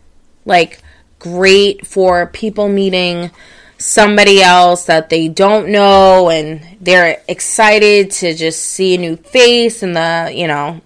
like 0.46 0.82
great 1.20 1.86
for 1.86 2.28
people 2.28 2.70
meeting 2.70 3.32
somebody 3.78 4.42
else 4.42 4.86
that 4.86 5.10
they 5.10 5.28
don't 5.28 5.70
know 5.70 6.30
and 6.30 6.66
they're 6.82 7.22
excited 7.28 8.12
to 8.12 8.34
just 8.34 8.64
see 8.64 8.96
a 8.96 8.98
new 8.98 9.16
face 9.16 9.84
and 9.84 9.96
the, 9.96 10.32
you 10.34 10.48
know, 10.48 10.82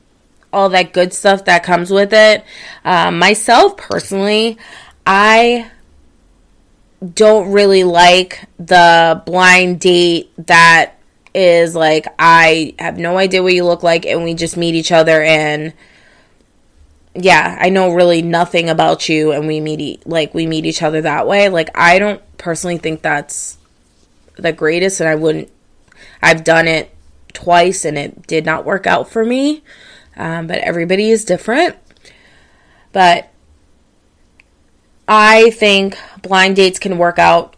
all 0.53 0.69
that 0.69 0.93
good 0.93 1.13
stuff 1.13 1.45
that 1.45 1.63
comes 1.63 1.89
with 1.89 2.13
it. 2.13 2.43
Uh, 2.83 3.11
myself 3.11 3.77
personally, 3.77 4.57
I 5.05 5.71
don't 7.15 7.51
really 7.51 7.83
like 7.83 8.45
the 8.59 9.23
blind 9.25 9.79
date 9.79 10.31
that 10.37 10.93
is 11.33 11.75
like 11.75 12.07
I 12.19 12.75
have 12.77 12.97
no 12.97 13.17
idea 13.17 13.41
what 13.41 13.53
you 13.53 13.63
look 13.63 13.83
like 13.83 14.05
and 14.05 14.23
we 14.23 14.33
just 14.33 14.57
meet 14.57 14.75
each 14.75 14.91
other 14.91 15.23
and 15.23 15.73
yeah, 17.13 17.57
I 17.59 17.69
know 17.69 17.93
really 17.93 18.21
nothing 18.21 18.69
about 18.69 19.09
you 19.09 19.31
and 19.31 19.47
we 19.47 19.59
meet 19.59 19.81
e- 19.81 19.99
like 20.05 20.33
we 20.33 20.47
meet 20.47 20.65
each 20.65 20.81
other 20.81 21.01
that 21.01 21.27
way. 21.27 21.49
Like 21.49 21.69
I 21.75 21.99
don't 21.99 22.21
personally 22.37 22.77
think 22.77 23.01
that's 23.01 23.57
the 24.37 24.53
greatest 24.53 24.99
and 25.01 25.09
I 25.09 25.15
wouldn't 25.15 25.51
I've 26.21 26.43
done 26.43 26.67
it 26.67 26.93
twice 27.33 27.85
and 27.85 27.97
it 27.97 28.27
did 28.27 28.45
not 28.45 28.65
work 28.65 28.87
out 28.87 29.09
for 29.09 29.25
me. 29.25 29.63
Um, 30.15 30.47
but 30.47 30.59
everybody 30.59 31.09
is 31.09 31.25
different. 31.25 31.75
But 32.93 33.29
I 35.07 35.49
think 35.51 35.97
blind 36.21 36.55
dates 36.55 36.79
can 36.79 36.97
work 36.97 37.19
out 37.19 37.55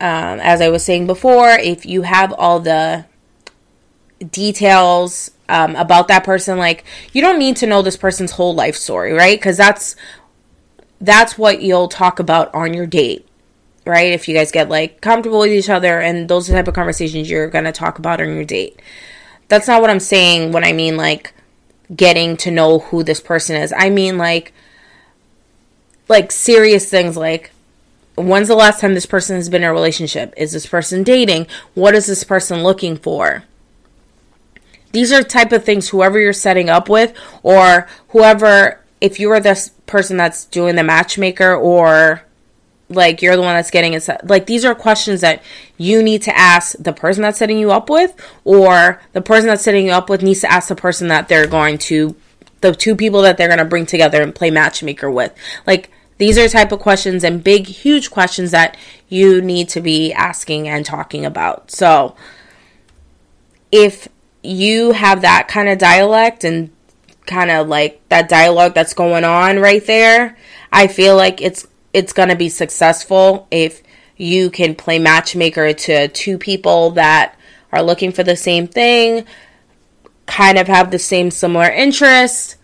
um, 0.00 0.40
as 0.40 0.60
I 0.60 0.68
was 0.68 0.84
saying 0.84 1.06
before 1.06 1.50
if 1.50 1.86
you 1.86 2.02
have 2.02 2.32
all 2.32 2.60
the 2.60 3.06
details 4.30 5.30
um, 5.52 5.76
about 5.76 6.08
that 6.08 6.24
person 6.24 6.58
like 6.58 6.84
you 7.12 7.20
don't 7.20 7.38
need 7.38 7.56
to 7.56 7.66
know 7.66 7.82
this 7.82 7.96
person's 7.96 8.32
whole 8.32 8.54
life 8.54 8.74
story 8.74 9.12
right? 9.12 9.38
Because 9.38 9.56
that's 9.56 9.94
that's 11.00 11.36
what 11.36 11.62
you'll 11.62 11.88
talk 11.88 12.18
about 12.18 12.52
on 12.54 12.74
your 12.74 12.86
date 12.86 13.26
right? 13.84 14.12
If 14.12 14.28
you 14.28 14.34
guys 14.34 14.50
get 14.50 14.68
like 14.68 15.00
comfortable 15.00 15.40
with 15.40 15.52
each 15.52 15.68
other 15.68 16.00
and 16.00 16.28
those 16.28 16.48
type 16.48 16.68
of 16.68 16.74
conversations 16.74 17.30
you're 17.30 17.50
going 17.50 17.64
to 17.64 17.72
talk 17.72 17.98
about 17.98 18.20
on 18.20 18.34
your 18.34 18.44
date. 18.44 18.80
That's 19.48 19.68
not 19.68 19.82
what 19.82 19.90
i'm 19.90 20.00
saying 20.00 20.52
when 20.52 20.64
i 20.64 20.72
mean 20.72 20.96
like 20.96 21.34
getting 21.94 22.36
to 22.38 22.50
know 22.50 22.78
who 22.78 23.02
this 23.02 23.20
person 23.20 23.56
is. 23.56 23.72
I 23.76 23.90
mean 23.90 24.18
like 24.18 24.52
like 26.08 26.32
serious 26.32 26.88
things 26.88 27.16
like 27.16 27.50
when's 28.14 28.48
the 28.48 28.54
last 28.54 28.80
time 28.80 28.94
this 28.94 29.06
person 29.06 29.36
has 29.36 29.48
been 29.48 29.62
in 29.62 29.68
a 29.68 29.72
relationship? 29.72 30.32
Is 30.36 30.52
this 30.52 30.66
person 30.66 31.02
dating? 31.02 31.46
What 31.74 31.94
is 31.94 32.06
this 32.06 32.24
person 32.24 32.62
looking 32.62 32.96
for 32.96 33.44
these 34.92 35.12
are 35.12 35.22
type 35.22 35.52
of 35.52 35.64
things 35.64 35.88
whoever 35.88 36.18
you're 36.18 36.32
setting 36.32 36.70
up 36.70 36.88
with 36.88 37.14
or 37.42 37.88
whoever 38.08 38.80
if 39.00 39.18
you 39.18 39.30
are 39.30 39.40
this 39.40 39.70
person 39.86 40.16
that's 40.16 40.44
doing 40.46 40.76
the 40.76 40.84
matchmaker 40.84 41.54
or 41.54 42.22
like 42.88 43.22
you're 43.22 43.36
the 43.36 43.42
one 43.42 43.54
that's 43.54 43.70
getting 43.70 43.94
it 43.94 44.02
set, 44.02 44.26
like 44.26 44.46
these 44.46 44.64
are 44.64 44.74
questions 44.74 45.22
that 45.22 45.42
you 45.76 46.02
need 46.02 46.22
to 46.22 46.36
ask 46.36 46.76
the 46.78 46.92
person 46.92 47.22
that's 47.22 47.38
setting 47.38 47.58
you 47.58 47.72
up 47.72 47.90
with 47.90 48.14
or 48.44 49.00
the 49.12 49.22
person 49.22 49.48
that's 49.48 49.62
setting 49.62 49.86
you 49.86 49.92
up 49.92 50.08
with 50.08 50.22
needs 50.22 50.40
to 50.40 50.50
ask 50.50 50.68
the 50.68 50.76
person 50.76 51.08
that 51.08 51.28
they're 51.28 51.46
going 51.46 51.78
to 51.78 52.14
the 52.60 52.72
two 52.72 52.94
people 52.94 53.22
that 53.22 53.36
they're 53.36 53.48
going 53.48 53.58
to 53.58 53.64
bring 53.64 53.86
together 53.86 54.22
and 54.22 54.34
play 54.34 54.50
matchmaker 54.50 55.10
with. 55.10 55.34
Like 55.66 55.90
these 56.18 56.38
are 56.38 56.48
type 56.48 56.70
of 56.70 56.78
questions 56.78 57.24
and 57.24 57.42
big 57.42 57.66
huge 57.66 58.10
questions 58.10 58.52
that 58.52 58.76
you 59.08 59.42
need 59.42 59.68
to 59.70 59.80
be 59.80 60.12
asking 60.12 60.68
and 60.68 60.86
talking 60.86 61.24
about. 61.24 61.70
So 61.70 62.14
if 63.72 64.08
you 64.42 64.92
have 64.92 65.22
that 65.22 65.48
kind 65.48 65.68
of 65.68 65.78
dialect 65.78 66.44
and 66.44 66.70
kind 67.26 67.50
of 67.50 67.68
like 67.68 68.00
that 68.08 68.28
dialogue 68.28 68.74
that's 68.74 68.94
going 68.94 69.24
on 69.24 69.58
right 69.58 69.86
there, 69.86 70.36
I 70.72 70.86
feel 70.86 71.16
like 71.16 71.40
it's 71.40 71.66
it's 71.92 72.12
going 72.12 72.30
to 72.30 72.36
be 72.36 72.48
successful 72.48 73.46
if 73.50 73.82
you 74.16 74.50
can 74.50 74.74
play 74.74 74.98
matchmaker 74.98 75.72
to 75.72 76.08
two 76.08 76.38
people 76.38 76.90
that 76.92 77.36
are 77.70 77.82
looking 77.82 78.12
for 78.12 78.22
the 78.22 78.36
same 78.36 78.66
thing, 78.66 79.24
kind 80.26 80.58
of 80.58 80.68
have 80.68 80.90
the 80.90 80.98
same 80.98 81.30
similar 81.30 81.68
interests. 81.70 82.56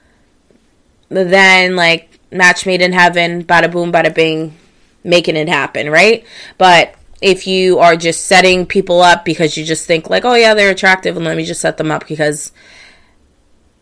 Then 1.08 1.76
like 1.76 2.18
match 2.30 2.66
made 2.66 2.80
in 2.80 2.92
heaven, 2.92 3.44
bada 3.44 3.70
boom, 3.70 3.92
bada 3.92 4.14
bing, 4.14 4.56
making 5.04 5.36
it 5.36 5.48
happen, 5.48 5.90
right? 5.90 6.24
But 6.58 6.94
if 7.20 7.46
you 7.46 7.78
are 7.78 7.96
just 7.96 8.26
setting 8.26 8.66
people 8.66 9.00
up 9.00 9.24
because 9.24 9.56
you 9.56 9.64
just 9.64 9.86
think 9.86 10.08
like, 10.08 10.24
oh 10.24 10.34
yeah, 10.34 10.54
they're 10.54 10.70
attractive 10.70 11.16
and 11.16 11.24
let 11.24 11.36
me 11.36 11.44
just 11.44 11.60
set 11.60 11.76
them 11.76 11.90
up 11.90 12.06
because 12.06 12.52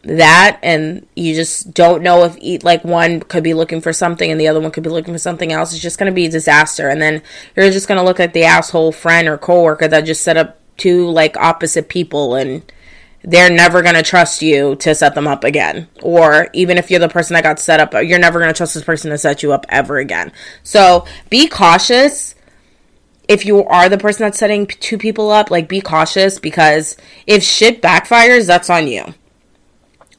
that 0.06 0.58
and 0.62 1.06
you 1.16 1.34
just 1.34 1.74
don't 1.74 2.02
know 2.02 2.24
if 2.24 2.64
like 2.64 2.84
one 2.84 3.20
could 3.20 3.42
be 3.42 3.54
looking 3.54 3.80
for 3.80 3.92
something 3.92 4.30
and 4.30 4.40
the 4.40 4.46
other 4.48 4.60
one 4.60 4.70
could 4.70 4.84
be 4.84 4.90
looking 4.90 5.12
for 5.12 5.18
something 5.18 5.52
else. 5.52 5.72
It's 5.72 5.82
just 5.82 5.98
going 5.98 6.10
to 6.10 6.14
be 6.14 6.26
a 6.26 6.30
disaster. 6.30 6.88
And 6.88 7.02
then 7.02 7.22
you're 7.56 7.70
just 7.70 7.88
going 7.88 7.98
to 7.98 8.04
look 8.04 8.18
like 8.18 8.32
the 8.32 8.44
asshole 8.44 8.92
friend 8.92 9.28
or 9.28 9.36
coworker 9.36 9.88
that 9.88 10.02
just 10.02 10.22
set 10.22 10.36
up 10.36 10.60
two 10.76 11.08
like 11.08 11.36
opposite 11.36 11.88
people 11.88 12.34
and 12.34 12.62
they're 13.22 13.50
never 13.50 13.82
going 13.82 13.96
to 13.96 14.02
trust 14.02 14.42
you 14.42 14.76
to 14.76 14.94
set 14.94 15.14
them 15.14 15.26
up 15.26 15.42
again. 15.42 15.88
Or 16.02 16.48
even 16.52 16.78
if 16.78 16.90
you're 16.90 17.00
the 17.00 17.08
person 17.08 17.34
that 17.34 17.42
got 17.42 17.58
set 17.58 17.80
up 17.80 17.92
you're 17.92 18.18
never 18.18 18.38
going 18.38 18.52
to 18.52 18.56
trust 18.56 18.74
this 18.74 18.84
person 18.84 19.10
to 19.10 19.18
set 19.18 19.42
you 19.42 19.52
up 19.52 19.66
ever 19.68 19.98
again. 19.98 20.32
So 20.62 21.04
be 21.28 21.48
cautious 21.48 22.35
if 23.28 23.44
you 23.44 23.64
are 23.64 23.88
the 23.88 23.98
person 23.98 24.24
that's 24.24 24.38
setting 24.38 24.66
two 24.66 24.98
people 24.98 25.30
up, 25.30 25.50
like 25.50 25.68
be 25.68 25.80
cautious 25.80 26.38
because 26.38 26.96
if 27.26 27.42
shit 27.42 27.82
backfires, 27.82 28.46
that's 28.46 28.70
on 28.70 28.88
you. 28.88 29.14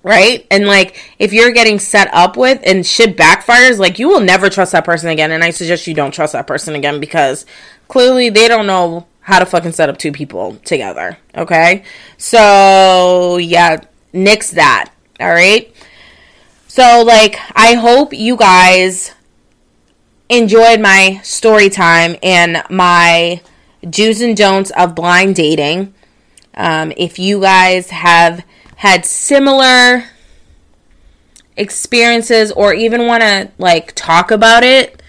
Right? 0.04 0.48
And 0.50 0.68
like 0.68 1.02
if 1.20 1.34
you're 1.34 1.52
getting 1.52 1.80
set 1.80 2.14
up 2.14 2.38
with 2.38 2.62
and 2.66 2.86
shit 2.86 3.18
backfires, 3.18 3.78
like 3.78 4.00
you 4.00 4.08
will 4.08 4.22
never 4.22 4.50
trust 4.50 4.72
that 4.72 4.86
person 4.86 5.10
again. 5.10 5.32
And 5.32 5.44
I 5.44 5.50
suggest 5.50 5.88
you 5.88 5.94
don't 5.94 6.14
trust 6.14 6.34
that 6.34 6.48
person 6.48 6.76
again 6.76 7.00
because 7.00 7.46
clearly 7.88 8.30
they 8.30 8.48
don't 8.48 8.68
know 8.68 9.08
how 9.22 9.40
to 9.40 9.46
fucking 9.46 9.74
set 9.74 9.90
up 9.90 9.98
two 9.98 10.12
people 10.12 10.56
together. 10.64 11.18
Okay? 11.36 11.84
So 12.18 13.38
yeah, 13.38 13.82
nix 14.14 14.52
that. 14.52 14.92
All 15.20 15.28
right? 15.28 15.74
So, 16.78 17.04
like, 17.04 17.38
I 17.56 17.74
hope 17.74 18.14
you 18.14 18.38
guys 18.38 19.12
enjoyed 20.30 20.80
my 20.82 21.20
story 21.24 21.70
time 21.70 22.16
and 22.22 22.64
my 22.70 23.42
do's 23.88 24.22
and 24.22 24.36
don'ts 24.36 24.72
of 24.72 24.96
blind 24.96 25.36
dating. 25.36 25.94
Um, 26.56 26.92
if 26.98 27.20
you 27.20 27.42
guys 27.42 27.92
have 27.92 28.44
had 28.78 29.06
similar 29.06 30.06
experiences 31.56 32.52
or 32.52 32.74
even 32.74 33.08
want 33.08 33.22
to 33.22 33.52
like 33.58 33.94
talk 33.94 34.32
about 34.32 34.64
it, 34.64 35.02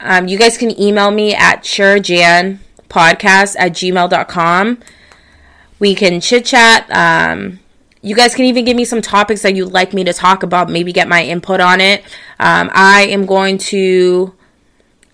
um, 0.00 0.28
you 0.28 0.38
guys 0.38 0.56
can 0.56 0.78
email 0.80 1.10
me 1.10 1.34
at 1.34 1.62
surejanpodcast 1.62 3.56
at 3.58 3.72
gmail.com. 3.72 4.78
We 5.78 5.94
can 5.94 6.20
chit 6.20 6.44
chat. 6.44 6.90
Um, 6.90 7.60
you 8.02 8.14
guys 8.14 8.34
can 8.34 8.44
even 8.44 8.64
give 8.64 8.76
me 8.76 8.84
some 8.84 9.02
topics 9.02 9.42
that 9.42 9.54
you'd 9.54 9.72
like 9.72 9.92
me 9.92 10.04
to 10.04 10.12
talk 10.12 10.42
about, 10.42 10.70
maybe 10.70 10.92
get 10.92 11.08
my 11.08 11.24
input 11.24 11.60
on 11.60 11.80
it. 11.80 12.02
Um, 12.38 12.70
I 12.72 13.06
am 13.06 13.26
going 13.26 13.58
to 13.58 14.34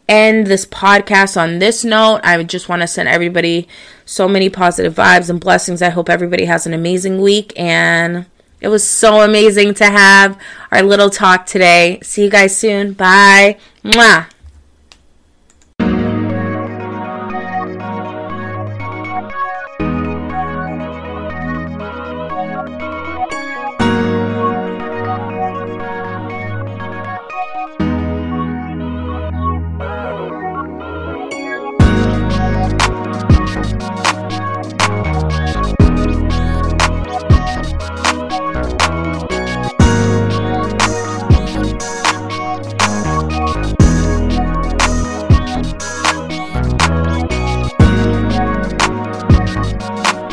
end 0.08 0.46
this 0.46 0.66
podcast 0.66 1.40
on 1.40 1.58
this 1.58 1.84
note. 1.84 2.20
I 2.22 2.42
just 2.42 2.68
want 2.68 2.82
to 2.82 2.86
send 2.86 3.08
everybody 3.08 3.68
so 4.04 4.28
many 4.28 4.50
positive 4.50 4.94
vibes 4.94 5.30
and 5.30 5.40
blessings. 5.40 5.80
I 5.82 5.90
hope 5.90 6.10
everybody 6.10 6.44
has 6.44 6.66
an 6.66 6.74
amazing 6.74 7.20
week 7.20 7.52
and 7.56 8.26
it 8.60 8.68
was 8.68 8.84
so 8.84 9.22
amazing 9.22 9.74
to 9.74 9.84
have 9.84 10.38
our 10.72 10.82
little 10.82 11.10
talk 11.10 11.46
today. 11.46 12.00
See 12.02 12.24
you 12.24 12.30
guys 12.30 12.56
soon. 12.56 12.92
Bye. 12.92 13.58
Mwah. 13.82 14.28